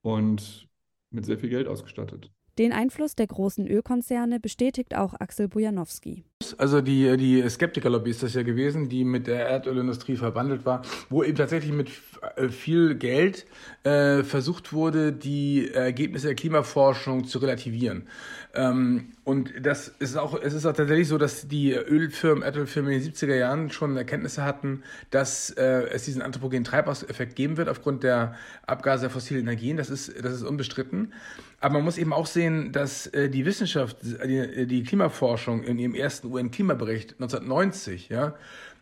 und 0.02 0.68
mit 1.10 1.24
sehr 1.24 1.38
viel 1.38 1.50
Geld 1.50 1.68
ausgestattet. 1.68 2.32
Den 2.58 2.72
Einfluss 2.72 3.14
der 3.14 3.28
großen 3.28 3.68
Ölkonzerne 3.68 4.40
bestätigt 4.40 4.96
auch 4.96 5.14
Axel 5.20 5.46
Bojanowski. 5.46 6.24
Also 6.56 6.80
die, 6.80 7.16
die 7.16 7.48
Skeptiker-Lobby 7.48 8.10
ist 8.10 8.24
das 8.24 8.34
ja 8.34 8.42
gewesen, 8.42 8.88
die 8.88 9.04
mit 9.04 9.28
der 9.28 9.48
Erdölindustrie 9.48 10.16
verwandelt 10.16 10.66
war, 10.66 10.82
wo 11.08 11.22
eben 11.22 11.36
tatsächlich 11.36 11.72
mit 11.72 11.90
äh, 12.36 12.48
viel 12.48 12.96
Geld 12.96 13.46
äh, 13.84 14.24
versucht 14.24 14.72
wurde, 14.72 15.12
die 15.12 15.70
Ergebnisse 15.72 16.28
der 16.28 16.36
Klimaforschung 16.36 17.24
zu 17.26 17.38
relativieren. 17.38 18.08
Ähm, 18.54 19.12
und 19.24 19.52
das 19.60 19.88
ist 19.88 20.16
auch, 20.16 20.40
es 20.40 20.54
ist 20.54 20.66
auch 20.66 20.72
tatsächlich 20.72 21.06
so, 21.06 21.18
dass 21.18 21.46
die 21.46 21.72
Ölfirmen, 21.72 22.42
Erdölfirmen 22.42 22.92
in 22.92 23.02
den 23.02 23.12
70er 23.12 23.36
Jahren 23.36 23.70
schon 23.70 23.96
Erkenntnisse 23.96 24.42
hatten, 24.44 24.82
dass 25.10 25.50
äh, 25.50 25.88
es 25.90 26.04
diesen 26.04 26.22
anthropogenen 26.22 26.64
Treibhauseffekt 26.64 27.36
geben 27.36 27.56
wird 27.56 27.68
aufgrund 27.68 28.02
der 28.02 28.34
Abgase 28.66 29.02
der 29.02 29.10
fossilen 29.10 29.42
Energien. 29.42 29.76
Das 29.76 29.90
ist, 29.90 30.12
das 30.24 30.32
ist 30.32 30.42
unbestritten. 30.42 31.12
Aber 31.60 31.74
man 31.74 31.84
muss 31.84 31.98
eben 31.98 32.12
auch 32.12 32.26
sehen, 32.26 32.72
dass 32.72 33.08
äh, 33.08 33.28
die 33.28 33.44
Wissenschaft, 33.44 33.98
die, 34.02 34.66
die 34.66 34.84
Klimaforschung 34.84 35.64
in 35.64 35.78
ihrem 35.78 35.94
ersten 35.94 36.32
UN-Klimabericht 36.32 37.14
1990, 37.14 38.08
ja, 38.08 38.34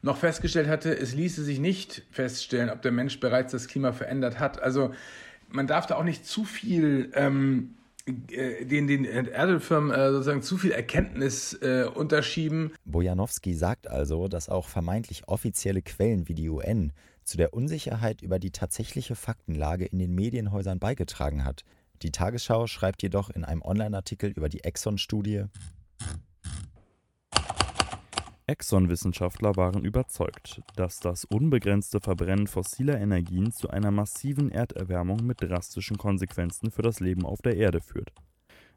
noch 0.03 0.19
festgestellt 0.19 0.69
hatte, 0.69 0.97
es 0.97 1.15
ließe 1.15 1.43
sich 1.43 1.59
nicht 1.59 2.03
feststellen, 2.11 2.71
ob 2.71 2.83
der 2.83 2.93
Mensch 2.93 3.19
bereits 3.19 3.53
das 3.53 3.67
Klima 3.69 3.93
verändert 3.93 4.39
hat. 4.39 4.63
Also 4.63 4.93
man 5.49 5.67
darf 5.67 5.87
da 5.87 5.97
auch 5.97 6.05
nicht 6.05 6.27
zu 6.27 6.45
viel 6.45 7.11
ähm, 7.15 7.75
äh, 8.07 8.65
den, 8.65 8.87
den 8.87 9.05
Erdölfirmen 9.05 9.91
äh, 9.91 10.13
sozusagen 10.13 10.43
zu 10.43 10.57
viel 10.59 10.71
Erkenntnis 10.71 11.55
äh, 11.55 11.87
unterschieben. 11.93 12.73
Bojanowski 12.85 13.55
sagt 13.55 13.89
also, 13.89 14.29
dass 14.29 14.49
auch 14.49 14.69
vermeintlich 14.69 15.27
offizielle 15.27 15.83
Quellen 15.83 16.29
wie 16.29 16.35
die 16.35 16.49
UN 16.49 16.93
zu 17.25 17.37
der 17.37 17.53
Unsicherheit 17.53 18.23
über 18.23 18.39
die 18.39 18.53
tatsächliche 18.53 19.17
Faktenlage 19.17 19.87
in 19.87 19.99
den 19.99 20.15
Medienhäusern 20.15 20.79
beigetragen 20.79 21.45
hat. 21.45 21.65
Die 22.03 22.11
Tagesschau 22.11 22.67
schreibt 22.67 23.03
jedoch 23.03 23.31
in 23.31 23.45
einem 23.45 23.63
Online-Artikel 23.63 24.31
über 24.31 24.49
die 24.49 24.65
Exxon-Studie, 24.65 25.45
Exxon-Wissenschaftler 28.49 29.57
waren 29.57 29.85
überzeugt, 29.85 30.63
dass 30.77 31.01
das 31.01 31.25
unbegrenzte 31.25 31.99
Verbrennen 32.01 32.47
fossiler 32.47 33.01
Energien 33.01 33.51
zu 33.51 33.71
einer 33.71 33.91
massiven 33.91 34.53
Erderwärmung 34.53 35.27
mit 35.27 35.43
drastischen 35.43 35.99
Konsequenzen 35.99 36.71
für 36.71 36.83
das 36.83 37.01
Leben 37.01 37.27
auf 37.27 37.43
der 37.43 37.57
Erde 37.57 37.81
führt. 37.81 38.13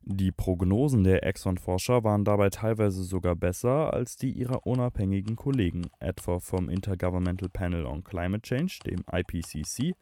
Die 0.02 0.32
Prognosen 0.32 1.04
der 1.04 1.24
Exxon-Forscher 1.24 2.04
waren 2.04 2.26
dabei 2.26 2.50
teilweise 2.50 3.04
sogar 3.04 3.36
besser 3.36 3.94
als 3.94 4.16
die 4.16 4.32
ihrer 4.32 4.66
unabhängigen 4.66 5.36
Kollegen, 5.36 5.84
etwa 6.00 6.40
vom 6.40 6.68
Intergovernmental 6.68 7.50
Panel 7.50 7.86
on 7.86 8.04
Climate 8.04 8.42
Change, 8.42 8.80
dem 8.88 9.04
IPCC, 9.12 9.94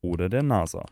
oder 0.00 0.28
der 0.28 0.42
NASA. 0.42 0.84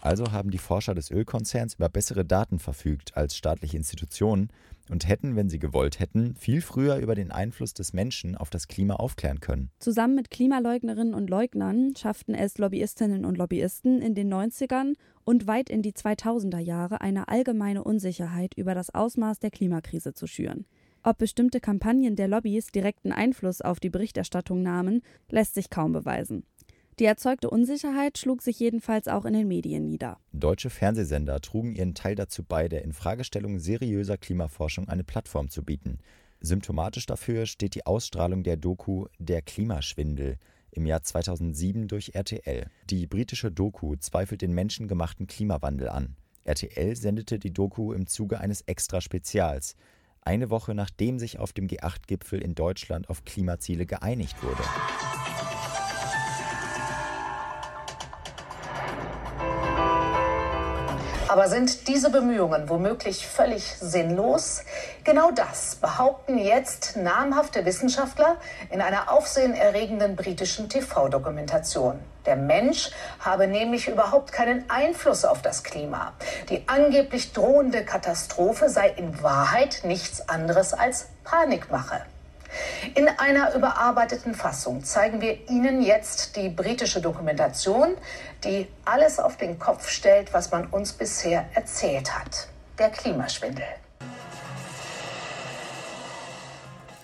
Also 0.00 0.32
haben 0.32 0.50
die 0.50 0.58
Forscher 0.58 0.94
des 0.94 1.10
Ölkonzerns 1.10 1.74
über 1.74 1.88
bessere 1.88 2.24
Daten 2.24 2.58
verfügt 2.58 3.16
als 3.16 3.36
staatliche 3.36 3.76
Institutionen 3.76 4.48
und 4.88 5.06
hätten, 5.06 5.36
wenn 5.36 5.48
sie 5.48 5.58
gewollt 5.58 6.00
hätten, 6.00 6.34
viel 6.34 6.62
früher 6.62 6.96
über 6.96 7.14
den 7.14 7.30
Einfluss 7.30 7.74
des 7.74 7.92
Menschen 7.92 8.36
auf 8.36 8.50
das 8.50 8.66
Klima 8.66 8.94
aufklären 8.94 9.40
können. 9.40 9.70
Zusammen 9.78 10.14
mit 10.14 10.30
Klimaleugnerinnen 10.30 11.14
und 11.14 11.30
Leugnern 11.30 11.94
schafften 11.96 12.34
es 12.34 12.58
Lobbyistinnen 12.58 13.24
und 13.24 13.38
Lobbyisten 13.38 14.02
in 14.02 14.14
den 14.14 14.32
90ern 14.32 14.94
und 15.24 15.46
weit 15.46 15.70
in 15.70 15.82
die 15.82 15.92
2000er 15.92 16.58
Jahre 16.58 17.00
eine 17.00 17.28
allgemeine 17.28 17.84
Unsicherheit 17.84 18.54
über 18.54 18.74
das 18.74 18.92
Ausmaß 18.92 19.38
der 19.38 19.50
Klimakrise 19.50 20.12
zu 20.12 20.26
schüren. 20.26 20.66
Ob 21.02 21.16
bestimmte 21.16 21.60
Kampagnen 21.60 22.14
der 22.14 22.28
Lobbys 22.28 22.66
direkten 22.66 23.12
Einfluss 23.12 23.62
auf 23.62 23.80
die 23.80 23.88
Berichterstattung 23.88 24.62
nahmen, 24.62 25.02
lässt 25.30 25.54
sich 25.54 25.70
kaum 25.70 25.92
beweisen. 25.92 26.44
Die 27.00 27.06
erzeugte 27.06 27.48
Unsicherheit 27.48 28.18
schlug 28.18 28.42
sich 28.42 28.60
jedenfalls 28.60 29.08
auch 29.08 29.24
in 29.24 29.32
den 29.32 29.48
Medien 29.48 29.86
nieder. 29.86 30.18
Deutsche 30.34 30.68
Fernsehsender 30.68 31.40
trugen 31.40 31.74
ihren 31.74 31.94
Teil 31.94 32.14
dazu 32.14 32.44
bei, 32.44 32.68
der 32.68 32.84
Infragestellung 32.84 33.58
seriöser 33.58 34.18
Klimaforschung 34.18 34.86
eine 34.86 35.02
Plattform 35.02 35.48
zu 35.48 35.64
bieten. 35.64 35.98
Symptomatisch 36.42 37.06
dafür 37.06 37.46
steht 37.46 37.74
die 37.74 37.86
Ausstrahlung 37.86 38.42
der 38.42 38.58
Doku 38.58 39.06
Der 39.18 39.40
Klimaschwindel 39.40 40.36
im 40.72 40.84
Jahr 40.84 41.02
2007 41.02 41.88
durch 41.88 42.14
RTL. 42.14 42.66
Die 42.90 43.06
britische 43.06 43.50
Doku 43.50 43.96
zweifelt 43.96 44.42
den 44.42 44.52
menschengemachten 44.52 45.26
Klimawandel 45.26 45.88
an. 45.88 46.16
RTL 46.44 46.96
sendete 46.96 47.38
die 47.38 47.54
Doku 47.54 47.94
im 47.94 48.08
Zuge 48.08 48.40
eines 48.40 48.60
Extra-Spezials, 48.60 49.74
eine 50.20 50.50
Woche 50.50 50.74
nachdem 50.74 51.18
sich 51.18 51.38
auf 51.38 51.54
dem 51.54 51.66
G8-Gipfel 51.66 52.42
in 52.42 52.54
Deutschland 52.54 53.08
auf 53.08 53.24
Klimaziele 53.24 53.86
geeinigt 53.86 54.42
wurde. 54.42 54.62
Aber 61.30 61.48
sind 61.48 61.86
diese 61.86 62.10
Bemühungen 62.10 62.68
womöglich 62.68 63.24
völlig 63.24 63.62
sinnlos? 63.78 64.64
Genau 65.04 65.30
das 65.30 65.76
behaupten 65.76 66.38
jetzt 66.38 66.96
namhafte 66.96 67.64
Wissenschaftler 67.64 68.34
in 68.68 68.82
einer 68.82 69.12
aufsehenerregenden 69.12 70.16
britischen 70.16 70.68
TV-Dokumentation. 70.68 72.00
Der 72.26 72.34
Mensch 72.34 72.90
habe 73.20 73.46
nämlich 73.46 73.86
überhaupt 73.86 74.32
keinen 74.32 74.68
Einfluss 74.68 75.24
auf 75.24 75.40
das 75.40 75.62
Klima. 75.62 76.14
Die 76.48 76.64
angeblich 76.66 77.32
drohende 77.32 77.84
Katastrophe 77.84 78.68
sei 78.68 78.88
in 78.88 79.22
Wahrheit 79.22 79.82
nichts 79.84 80.28
anderes 80.28 80.74
als 80.74 81.10
Panikmache. 81.22 82.02
In 82.94 83.08
einer 83.08 83.54
überarbeiteten 83.54 84.34
Fassung 84.34 84.84
zeigen 84.84 85.20
wir 85.20 85.48
Ihnen 85.48 85.82
jetzt 85.82 86.36
die 86.36 86.48
britische 86.48 87.00
Dokumentation, 87.00 87.96
die 88.44 88.66
alles 88.84 89.18
auf 89.18 89.36
den 89.36 89.58
Kopf 89.58 89.88
stellt, 89.88 90.32
was 90.32 90.50
man 90.50 90.66
uns 90.66 90.92
bisher 90.92 91.46
erzählt 91.54 92.18
hat. 92.18 92.48
Der 92.78 92.90
Klimaschwindel. 92.90 93.64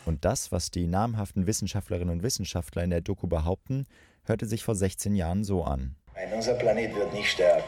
Und 0.04 0.24
das, 0.24 0.52
was 0.52 0.70
die 0.70 0.86
namhaften 0.86 1.46
Wissenschaftlerinnen 1.46 2.14
und 2.14 2.22
Wissenschaftler 2.22 2.84
in 2.84 2.90
der 2.90 3.00
Doku 3.00 3.26
behaupten, 3.26 3.86
hörte 4.24 4.46
sich 4.46 4.62
vor 4.62 4.74
16 4.74 5.14
Jahren 5.16 5.44
so 5.44 5.64
an. 5.64 5.96
Nein, 6.14 6.32
unser 6.32 6.54
Planet 6.54 6.94
wird 6.94 7.12
nicht 7.12 7.30
sterben. 7.30 7.64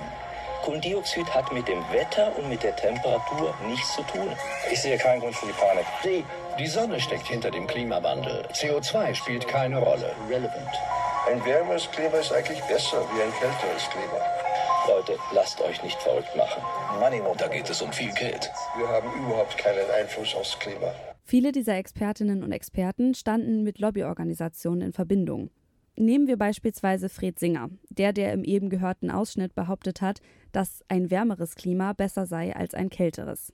Kohlendioxid 0.68 1.34
hat 1.34 1.50
mit 1.50 1.66
dem 1.66 1.80
Wetter 1.90 2.30
und 2.36 2.50
mit 2.50 2.62
der 2.62 2.76
Temperatur 2.76 3.54
nichts 3.66 3.94
zu 3.94 4.02
tun. 4.02 4.28
Ich 4.70 4.82
sehe 4.82 4.98
keinen 4.98 5.20
Grund 5.20 5.34
für 5.34 5.46
die 5.46 5.52
Panik. 5.52 5.86
Die, 6.04 6.24
die 6.58 6.66
Sonne 6.66 7.00
steckt 7.00 7.26
hinter 7.26 7.50
dem 7.50 7.66
Klimawandel. 7.66 8.46
CO2 8.52 9.14
spielt 9.14 9.48
keine 9.48 9.78
Rolle. 9.78 10.14
Relevant. 10.28 10.74
Ein 11.26 11.42
wärmeres 11.46 11.90
Klima 11.90 12.18
ist 12.18 12.32
eigentlich 12.32 12.60
besser 12.64 13.00
wie 13.00 13.22
ein 13.22 13.32
kälteres 13.32 13.88
Klima. 13.88 14.20
Leute, 14.88 15.18
lasst 15.32 15.58
euch 15.62 15.82
nicht 15.82 15.98
verrückt 16.02 16.36
machen. 16.36 16.62
Money, 17.00 17.22
da 17.38 17.48
geht 17.48 17.70
es 17.70 17.80
um 17.80 17.90
viel 17.90 18.12
Geld. 18.12 18.50
Wir 18.76 18.88
haben 18.88 19.10
überhaupt 19.24 19.56
keinen 19.56 19.90
Einfluss 19.98 20.34
aufs 20.34 20.58
Klima. 20.58 20.92
Viele 21.24 21.50
dieser 21.50 21.78
Expertinnen 21.78 22.42
und 22.42 22.52
Experten 22.52 23.14
standen 23.14 23.62
mit 23.62 23.78
Lobbyorganisationen 23.78 24.82
in 24.82 24.92
Verbindung. 24.92 25.48
Nehmen 26.00 26.28
wir 26.28 26.36
beispielsweise 26.36 27.08
Fred 27.08 27.40
Singer, 27.40 27.70
der, 27.90 28.12
der 28.12 28.32
im 28.32 28.44
eben 28.44 28.70
gehörten 28.70 29.10
Ausschnitt 29.10 29.56
behauptet 29.56 30.00
hat, 30.00 30.20
dass 30.52 30.84
ein 30.86 31.10
wärmeres 31.10 31.56
Klima 31.56 31.92
besser 31.92 32.24
sei 32.24 32.54
als 32.54 32.72
ein 32.72 32.88
kälteres. 32.88 33.52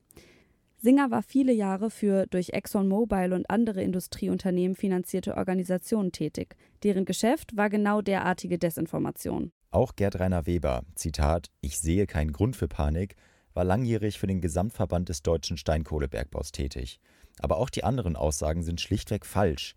Singer 0.77 1.11
war 1.11 1.23
viele 1.23 1.55
Jahre 1.55 1.89
für 1.89 2.27
durch 2.27 2.51
ExxonMobil 2.51 3.33
und 3.33 3.49
andere 3.49 3.83
Industrieunternehmen 3.83 4.77
finanzierte 4.77 5.39
Organisationen 5.39 6.13
tätig. 6.13 6.57
Deren 6.83 7.07
Geschäft 7.07 7.57
war 7.57 7.71
genau 7.71 8.03
derartige 8.03 8.59
Desinformation. 8.59 9.51
Auch 9.71 9.97
Gerd 9.97 10.21
Rainer 10.21 10.45
Weber, 10.45 10.83
Zitat, 10.97 11.51
ich 11.63 11.79
sehe 11.79 12.07
keinen 12.07 12.35
Grund 12.35 12.57
für 12.57 12.69
Panik, 12.69 13.17
war 13.55 13.65
langjährig 13.65 14.19
für 14.19 14.27
den 14.27 14.43
Gesamtverband 14.43 15.09
des 15.09 15.23
deutschen 15.23 15.57
Steinkohlebergbaus 15.57 16.53
tätig. 16.53 17.01
Aber 17.39 17.57
auch 17.57 17.71
die 17.71 17.85
anderen 17.85 18.17
Aussagen 18.17 18.63
sind 18.63 18.83
schlichtweg 18.83 19.25
falsch. 19.25 19.75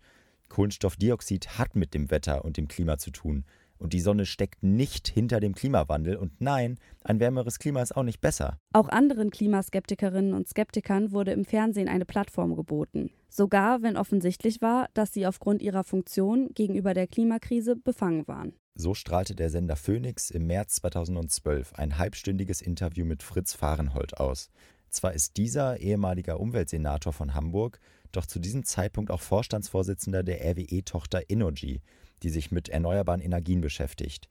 Kohlenstoffdioxid 0.48 1.58
hat 1.58 1.76
mit 1.76 1.94
dem 1.94 2.10
Wetter 2.10 2.44
und 2.44 2.56
dem 2.56 2.68
Klima 2.68 2.98
zu 2.98 3.10
tun. 3.10 3.44
Und 3.78 3.92
die 3.92 4.00
Sonne 4.00 4.26
steckt 4.26 4.62
nicht 4.62 5.08
hinter 5.08 5.38
dem 5.40 5.54
Klimawandel. 5.54 6.16
Und 6.16 6.40
nein, 6.40 6.78
ein 7.02 7.20
wärmeres 7.20 7.58
Klima 7.58 7.80
ist 7.80 7.96
auch 7.96 8.02
nicht 8.02 8.20
besser. 8.20 8.58
Auch 8.72 8.88
anderen 8.88 9.30
Klimaskeptikerinnen 9.30 10.34
und 10.34 10.48
Skeptikern 10.48 11.12
wurde 11.12 11.30
im 11.32 11.44
Fernsehen 11.44 11.88
eine 11.88 12.04
Plattform 12.04 12.56
geboten. 12.56 13.10
Sogar 13.28 13.82
wenn 13.82 13.96
offensichtlich 13.96 14.60
war, 14.60 14.88
dass 14.94 15.12
sie 15.12 15.26
aufgrund 15.26 15.62
ihrer 15.62 15.84
Funktion 15.84 16.48
gegenüber 16.54 16.92
der 16.92 17.06
Klimakrise 17.06 17.76
befangen 17.76 18.26
waren. 18.26 18.52
So 18.74 18.94
strahlte 18.94 19.34
der 19.34 19.50
Sender 19.50 19.76
Phoenix 19.76 20.30
im 20.30 20.46
März 20.46 20.76
2012 20.76 21.74
ein 21.74 21.98
halbstündiges 21.98 22.60
Interview 22.60 23.04
mit 23.04 23.22
Fritz 23.22 23.52
Fahrenhold 23.52 24.18
aus. 24.18 24.50
Zwar 24.90 25.12
ist 25.12 25.36
dieser 25.36 25.78
ehemaliger 25.80 26.40
Umweltsenator 26.40 27.12
von 27.12 27.34
Hamburg, 27.34 27.80
doch 28.12 28.26
zu 28.26 28.38
diesem 28.38 28.64
Zeitpunkt 28.64 29.10
auch 29.10 29.20
Vorstandsvorsitzender 29.20 30.22
der 30.22 30.40
RWE-Tochter 30.44 31.28
Innogy, 31.28 31.80
die 32.22 32.30
sich 32.30 32.50
mit 32.50 32.68
erneuerbaren 32.68 33.20
Energien 33.20 33.60
beschäftigt. 33.60 34.28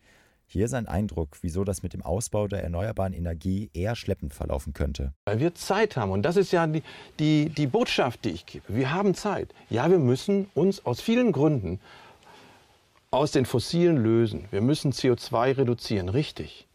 Hier 0.50 0.70
sein 0.70 0.88
Eindruck, 0.88 1.38
wieso 1.42 1.66
das 1.66 1.84
mit 1.84 1.94
dem 1.94 2.02
Ausbau 2.02 2.48
der 2.48 2.64
erneuerbaren 2.64 3.12
Energie 3.12 3.70
eher 3.74 3.98
schleppend 3.98 4.34
verlaufen 4.34 4.74
könnte. 4.74 5.14
Weil 5.26 5.40
wir 5.40 5.56
Zeit 5.56 5.98
haben 5.98 6.12
und 6.12 6.24
das 6.24 6.38
ist 6.38 6.54
ja 6.54 6.66
die, 6.68 6.84
die, 7.20 7.50
die 7.50 7.68
Botschaft, 7.68 8.24
die 8.24 8.30
ich 8.30 8.46
gebe. 8.46 8.64
Wir 8.70 8.94
haben 8.94 9.14
Zeit. 9.14 9.54
Ja, 9.70 9.92
wir 9.92 10.00
müssen 10.00 10.50
uns 10.54 10.86
aus 10.86 11.02
vielen 11.02 11.34
Gründen 11.34 11.82
aus 13.12 13.32
den 13.32 13.46
Fossilen 13.46 13.98
lösen. 13.98 14.46
Wir 14.52 14.62
müssen 14.62 14.92
CO2 14.92 15.58
reduzieren, 15.58 16.10
richtig. 16.10 16.68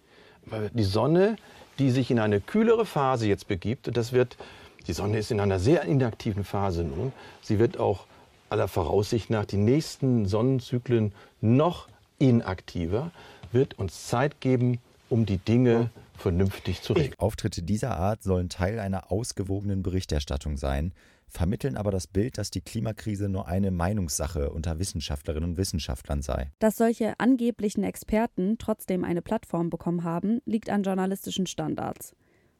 Weil 0.45 0.71
die 0.71 0.85
Sonne, 0.85 1.37
die 1.79 1.91
sich 1.91 2.11
in 2.11 2.19
eine 2.19 2.41
kühlere 2.41 2.85
Phase 2.85 3.27
jetzt 3.27 3.49
begibt, 3.49 3.97
das 3.97 4.13
wird, 4.13 4.37
die 4.85 4.93
Sonne 4.93 5.19
ist 5.19 5.31
in 5.31 5.41
einer 5.41 5.59
sehr 5.59 5.83
inaktiven 5.83 6.45
Phase 6.45 6.85
nun, 6.85 7.13
sie 7.43 7.59
wird 7.59 7.79
auch 7.79 8.07
aller 8.51 8.69
Voraussicht 8.69 9.31
nach 9.31 9.47
die 9.47 9.57
nächsten 9.57 10.27
Sonnenzyklen 10.27 11.13
noch 11.41 11.89
inaktiver, 12.19 13.11
wird 13.51 13.79
uns 13.79 14.07
Zeit 14.07 14.41
geben, 14.41 14.79
um 15.09 15.27
die 15.27 15.39
Dinge 15.39 15.91
vernünftig 16.17 16.83
zu 16.83 16.93
regeln. 16.93 17.15
Auftritte 17.19 17.63
dieser 17.63 17.97
Art 17.97 18.23
sollen 18.23 18.49
Teil 18.49 18.79
einer 18.79 19.11
ausgewogenen 19.11 19.83
Berichterstattung 19.83 20.57
sein, 20.57 20.93
vermitteln 21.29 21.77
aber 21.77 21.91
das 21.91 22.07
Bild, 22.07 22.39
dass 22.39 22.51
die 22.51 22.61
Klimakrise 22.61 23.29
nur 23.29 23.49
eine 23.49 23.71
Meinungssache 23.71 24.51
unter 24.51 24.79
Wissenschaftlerinnen 24.79 25.51
und 25.51 25.57
Wissenschaftlern 25.57 26.23
sei. 26.23 26.51
Dass 26.59 26.77
solche 26.77 27.19
angeblichen 27.19 27.85
Experten 27.85 28.57
trotzdem 28.59 29.03
eine 29.05 29.23
Plattform 29.23 29.71
bekommen 29.71 30.05
haben, 30.05 30.41
liegt 30.45 30.69
an 30.71 30.83
journalistischen 30.83 31.47
Standards. 31.47 32.15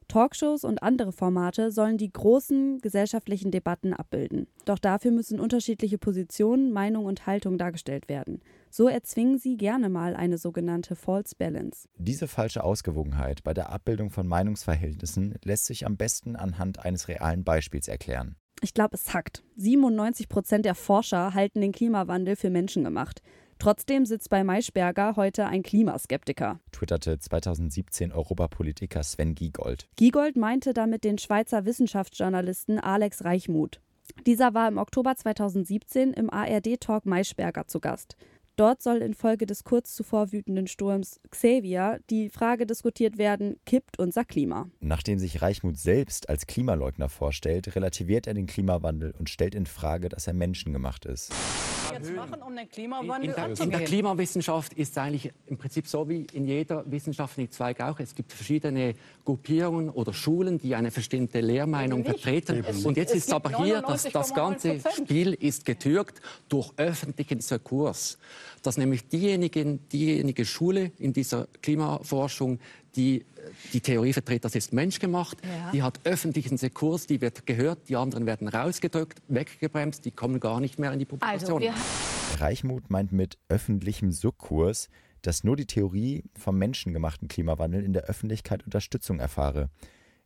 Talkshows 0.07 0.63
und 0.63 0.83
andere 0.83 1.11
Formate 1.11 1.71
sollen 1.71 1.97
die 1.97 2.11
großen 2.11 2.79
gesellschaftlichen 2.79 3.51
Debatten 3.51 3.93
abbilden. 3.93 4.47
Doch 4.65 4.79
dafür 4.79 5.11
müssen 5.11 5.39
unterschiedliche 5.39 5.97
Positionen, 5.97 6.71
Meinung 6.71 7.05
und 7.05 7.25
Haltung 7.27 7.57
dargestellt 7.57 8.09
werden. 8.09 8.41
So 8.69 8.87
erzwingen 8.87 9.37
sie 9.37 9.57
gerne 9.57 9.89
mal 9.89 10.15
eine 10.15 10.37
sogenannte 10.37 10.95
False 10.95 11.35
Balance. 11.37 11.87
Diese 11.97 12.27
falsche 12.27 12.63
Ausgewogenheit 12.63 13.43
bei 13.43 13.53
der 13.53 13.69
Abbildung 13.69 14.09
von 14.09 14.27
Meinungsverhältnissen 14.27 15.35
lässt 15.43 15.65
sich 15.65 15.85
am 15.85 15.97
besten 15.97 16.35
anhand 16.35 16.83
eines 16.83 17.07
realen 17.07 17.43
Beispiels 17.43 17.87
erklären. 17.87 18.35
Ich 18.61 18.73
glaube, 18.73 18.95
es 18.95 19.13
hackt. 19.13 19.43
97 19.57 20.29
Prozent 20.29 20.65
der 20.65 20.73
Forscher 20.73 21.33
halten 21.33 21.59
den 21.59 21.73
Klimawandel 21.73 22.37
für 22.37 22.49
menschengemacht. 22.49 23.21
Trotzdem 23.63 24.05
sitzt 24.05 24.29
bei 24.29 24.43
Maischberger 24.43 25.15
heute 25.15 25.45
ein 25.45 25.63
Klimaskeptiker. 25.63 26.59
Twitterte 26.73 27.17
2017 27.17 28.11
Europapolitiker 28.11 29.03
Sven 29.03 29.35
Giegold. 29.35 29.87
Giegold 29.95 30.35
meinte 30.35 30.73
damit 30.73 31.05
den 31.05 31.17
Schweizer 31.17 31.63
Wissenschaftsjournalisten 31.63 32.77
Alex 32.77 33.23
Reichmuth. 33.23 33.79
Dieser 34.25 34.53
war 34.53 34.67
im 34.67 34.77
Oktober 34.77 35.15
2017 35.15 36.11
im 36.11 36.29
ARD-Talk 36.29 37.05
Maischberger 37.05 37.65
zu 37.65 37.79
Gast. 37.79 38.17
Dort 38.55 38.83
soll 38.83 38.97
infolge 38.97 39.47
des 39.47 39.63
kurz 39.63 39.95
zuvor 39.95 40.31
wütenden 40.31 40.67
Sturms 40.67 41.19
Xavier 41.31 41.99
die 42.11 42.29
Frage 42.29 42.67
diskutiert 42.67 43.17
werden, 43.17 43.57
kippt 43.65 43.97
unser 43.97 44.25
Klima. 44.25 44.69
Nachdem 44.79 45.17
sich 45.17 45.41
Reichmuth 45.41 45.79
selbst 45.79 46.29
als 46.29 46.45
Klimaleugner 46.45 47.09
vorstellt, 47.09 47.75
relativiert 47.75 48.27
er 48.27 48.35
den 48.35 48.45
Klimawandel 48.45 49.15
und 49.17 49.31
stellt 49.31 49.55
in 49.55 49.65
Frage, 49.65 50.07
dass 50.07 50.27
er 50.27 50.33
menschengemacht 50.33 51.05
ist. 51.05 51.33
Jetzt 51.91 52.15
machen, 52.15 52.43
um 52.43 52.55
den 52.55 52.69
Klimawandel 52.69 53.29
in, 53.29 53.35
der, 53.35 53.59
in 53.59 53.71
der 53.71 53.83
Klimawissenschaft 53.85 54.73
ist 54.73 54.91
es 54.91 54.97
eigentlich 54.99 55.31
im 55.47 55.57
Prinzip 55.57 55.87
so 55.87 56.07
wie 56.07 56.27
in 56.33 56.45
jeder 56.45 56.83
wissenschaftlichen 56.85 57.51
Zweig 57.51 57.81
auch. 57.81 57.99
Es 57.99 58.13
gibt 58.13 58.33
verschiedene 58.33 58.93
Gruppierungen 59.25 59.89
oder 59.89 60.13
Schulen, 60.13 60.59
die 60.59 60.75
eine 60.75 60.91
bestimmte 60.91 61.41
Lehrmeinung 61.41 62.05
vertreten. 62.05 62.63
Es, 62.67 62.85
Und 62.85 62.97
jetzt 62.97 63.15
ist 63.15 63.29
es 63.29 63.33
aber 63.33 63.63
hier, 63.63 63.81
dass 63.81 64.03
das 64.03 64.33
ganze 64.35 64.79
Spiel 64.95 65.33
ist 65.33 65.65
getürkt 65.65 66.21
durch 66.49 66.71
öffentlichen 66.77 67.39
Diskurs 67.39 68.19
dass 68.65 68.77
nämlich 68.77 69.07
diejenigen, 69.07 69.87
diejenige 69.89 70.45
Schule 70.45 70.91
in 70.97 71.13
dieser 71.13 71.47
Klimaforschung, 71.61 72.59
die 72.95 73.25
die 73.73 73.81
Theorie 73.81 74.13
vertritt, 74.13 74.45
das 74.45 74.55
ist 74.55 74.73
menschgemacht, 74.73 75.37
ja. 75.45 75.71
die 75.71 75.83
hat 75.83 75.99
öffentlichen 76.05 76.57
Sekurs, 76.57 77.07
die 77.07 77.21
wird 77.21 77.45
gehört, 77.45 77.89
die 77.89 77.95
anderen 77.95 78.25
werden 78.25 78.47
rausgedrückt, 78.47 79.21
weggebremst, 79.27 80.05
die 80.05 80.11
kommen 80.11 80.39
gar 80.39 80.59
nicht 80.59 80.79
mehr 80.79 80.93
in 80.93 80.99
die 80.99 81.05
Publikation. 81.05 81.61
Also 81.61 82.39
Reichmuth 82.39 82.89
meint 82.89 83.11
mit 83.11 83.37
öffentlichem 83.49 84.11
Sukkurs, 84.11 84.89
dass 85.21 85.43
nur 85.43 85.55
die 85.55 85.65
Theorie 85.65 86.23
vom 86.37 86.57
menschengemachten 86.57 87.27
Klimawandel 87.27 87.83
in 87.83 87.93
der 87.93 88.03
Öffentlichkeit 88.03 88.63
Unterstützung 88.63 89.19
erfahre. 89.19 89.69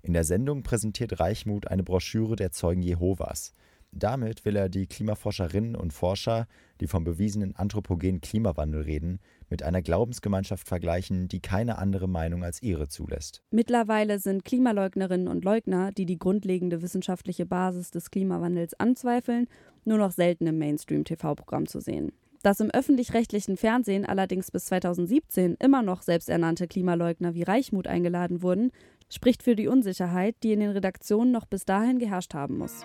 In 0.02 0.14
der 0.14 0.24
Sendung 0.24 0.64
präsentiert 0.64 1.20
Reichmuth 1.20 1.68
eine 1.68 1.84
Broschüre 1.84 2.36
der 2.36 2.52
Zeugen 2.52 2.82
Jehovas. 2.82 3.54
Damit 3.98 4.46
will 4.46 4.56
er 4.56 4.70
die 4.70 4.86
Klimaforscherinnen 4.86 5.76
und 5.76 5.92
Forscher, 5.92 6.46
die 6.82 6.88
vom 6.88 7.04
bewiesenen 7.04 7.56
anthropogenen 7.56 8.22
Klimawandel 8.22 8.84
reden, 8.84 9.20
mit 9.50 9.64
einer 9.64 9.82
Glaubensgemeinschaft 9.82 10.68
vergleichen, 10.68 11.28
die 11.28 11.40
keine 11.40 11.80
andere 11.80 12.08
Meinung 12.08 12.44
als 12.44 12.62
ihre 12.62 12.90
zulässt. 12.90 13.42
Mittlerweile 13.50 14.20
sind 14.20 14.46
Klimaleugnerinnen 14.46 15.28
und 15.28 15.44
Leugner, 15.44 15.92
die 15.92 16.06
die 16.06 16.20
grundlegende 16.20 16.82
wissenschaftliche 16.84 17.48
Basis 17.48 17.90
des 17.90 18.12
Klimawandels 18.12 18.80
anzweifeln, 18.80 19.48
nur 19.84 19.98
noch 19.98 20.12
selten 20.12 20.46
im 20.46 20.60
Mainstream-TV-Programm 20.60 21.66
zu 21.66 21.80
sehen. 21.80 22.12
Dass 22.44 22.60
im 22.60 22.70
öffentlich-rechtlichen 22.70 23.58
Fernsehen 23.58 24.06
allerdings 24.06 24.52
bis 24.52 24.66
2017 24.66 25.56
immer 25.56 25.82
noch 25.82 26.04
selbsternannte 26.04 26.68
Klimaleugner 26.68 27.34
wie 27.34 27.44
Reichmut 27.44 27.88
eingeladen 27.88 28.44
wurden, 28.44 28.72
spricht 29.10 29.42
für 29.42 29.56
die 29.56 29.68
Unsicherheit, 29.68 30.36
die 30.44 30.54
in 30.54 30.60
den 30.60 30.70
Redaktionen 30.70 31.32
noch 31.32 31.46
bis 31.46 31.66
dahin 31.66 31.98
geherrscht 31.98 32.36
haben 32.36 32.58
muss. 32.60 32.84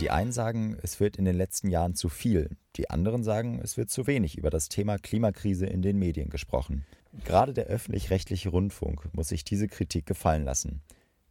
Die 0.00 0.10
einen 0.10 0.30
sagen, 0.30 0.76
es 0.80 1.00
wird 1.00 1.16
in 1.16 1.24
den 1.24 1.36
letzten 1.36 1.68
Jahren 1.70 1.96
zu 1.96 2.08
viel. 2.08 2.50
Die 2.76 2.88
anderen 2.88 3.24
sagen, 3.24 3.60
es 3.60 3.76
wird 3.76 3.90
zu 3.90 4.06
wenig 4.06 4.38
über 4.38 4.48
das 4.48 4.68
Thema 4.68 4.96
Klimakrise 4.96 5.66
in 5.66 5.82
den 5.82 5.98
Medien 5.98 6.30
gesprochen. 6.30 6.86
Gerade 7.24 7.52
der 7.52 7.66
öffentlich-rechtliche 7.66 8.50
Rundfunk 8.50 9.12
muss 9.12 9.28
sich 9.28 9.42
diese 9.42 9.66
Kritik 9.66 10.06
gefallen 10.06 10.44
lassen. 10.44 10.82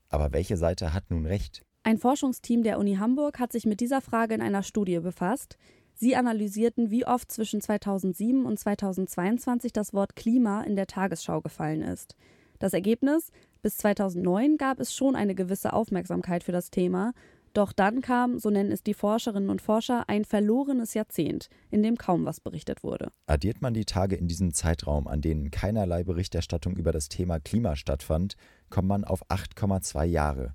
Aber 0.10 0.34
welche 0.34 0.58
Seite 0.58 0.93
hat 0.93 1.10
nun 1.10 1.25
recht? 1.25 1.63
Ein 1.84 1.97
Forschungsteam 1.97 2.63
der 2.63 2.77
Uni 2.77 2.95
Hamburg 2.95 3.39
hat 3.39 3.53
sich 3.53 3.65
mit 3.65 3.80
dieser 3.80 4.01
Frage 4.01 4.36
in 4.36 4.41
einer 4.41 4.63
Studie 4.63 4.99
befasst. 4.99 5.58
Sie 5.95 6.17
analysierten, 6.17 6.91
wie 6.91 7.06
oft 7.08 7.32
zwischen 7.32 7.62
2007 7.62 8.45
und 8.45 8.60
2022 8.60 9.71
das 9.71 9.93
Wort 9.93 10.17
Klima 10.17 10.63
in 10.63 10.75
der 10.75 10.88
Tagesschau 10.88 11.39
gefallen 11.39 11.82
ist. 11.82 12.17
Das 12.60 12.73
Ergebnis? 12.73 13.32
Bis 13.62 13.77
2009 13.77 14.58
gab 14.58 14.80
es 14.80 14.93
schon 14.93 15.15
eine 15.15 15.36
gewisse 15.36 15.73
Aufmerksamkeit 15.73 16.43
für 16.43 16.51
das 16.51 16.69
Thema, 16.69 17.13
doch 17.58 17.74
dann 17.74 18.02
kam, 18.02 18.38
so 18.38 18.50
nennen 18.50 18.72
es 18.72 18.84
die 18.84 18.93
Forscherinnen 18.93 19.50
und 19.50 19.62
Forscher, 19.62 20.08
ein 20.08 20.26
verlorenes 20.26 20.93
Jahrzehnt, 20.93 21.50
in 21.72 21.82
dem 21.82 21.98
kaum 21.98 22.26
was 22.26 22.39
berichtet 22.39 22.84
wurde. 22.84 23.12
Addiert 23.26 23.62
man 23.62 23.74
die 23.74 23.86
Tage 23.86 24.15
in 24.15 24.28
diesem 24.28 24.54
Zeitraum, 24.54 25.08
an 25.08 25.22
denen 25.22 25.50
keinerlei 25.50 26.04
Berichterstattung 26.04 26.76
über 26.76 26.91
das 26.91 27.10
Thema 27.10 27.39
Klima 27.39 27.76
stattfand, 27.76 28.36
kommt 28.70 28.88
man 28.88 29.04
auf 29.04 29.26
8,2 29.30 30.06
Jahre. 30.06 30.54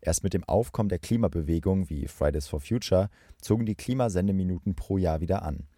Erst 0.00 0.24
mit 0.24 0.34
dem 0.34 0.44
Aufkommen 0.44 0.88
der 0.88 0.98
Klimabewegung 0.98 1.88
wie 1.88 2.06
Fridays 2.08 2.48
for 2.48 2.60
Future 2.60 3.08
zogen 3.40 3.66
die 3.66 3.76
Klimasendeminuten 3.76 4.74
pro 4.74 4.98
Jahr 4.98 5.20
wieder 5.20 5.42
an. 5.42 5.68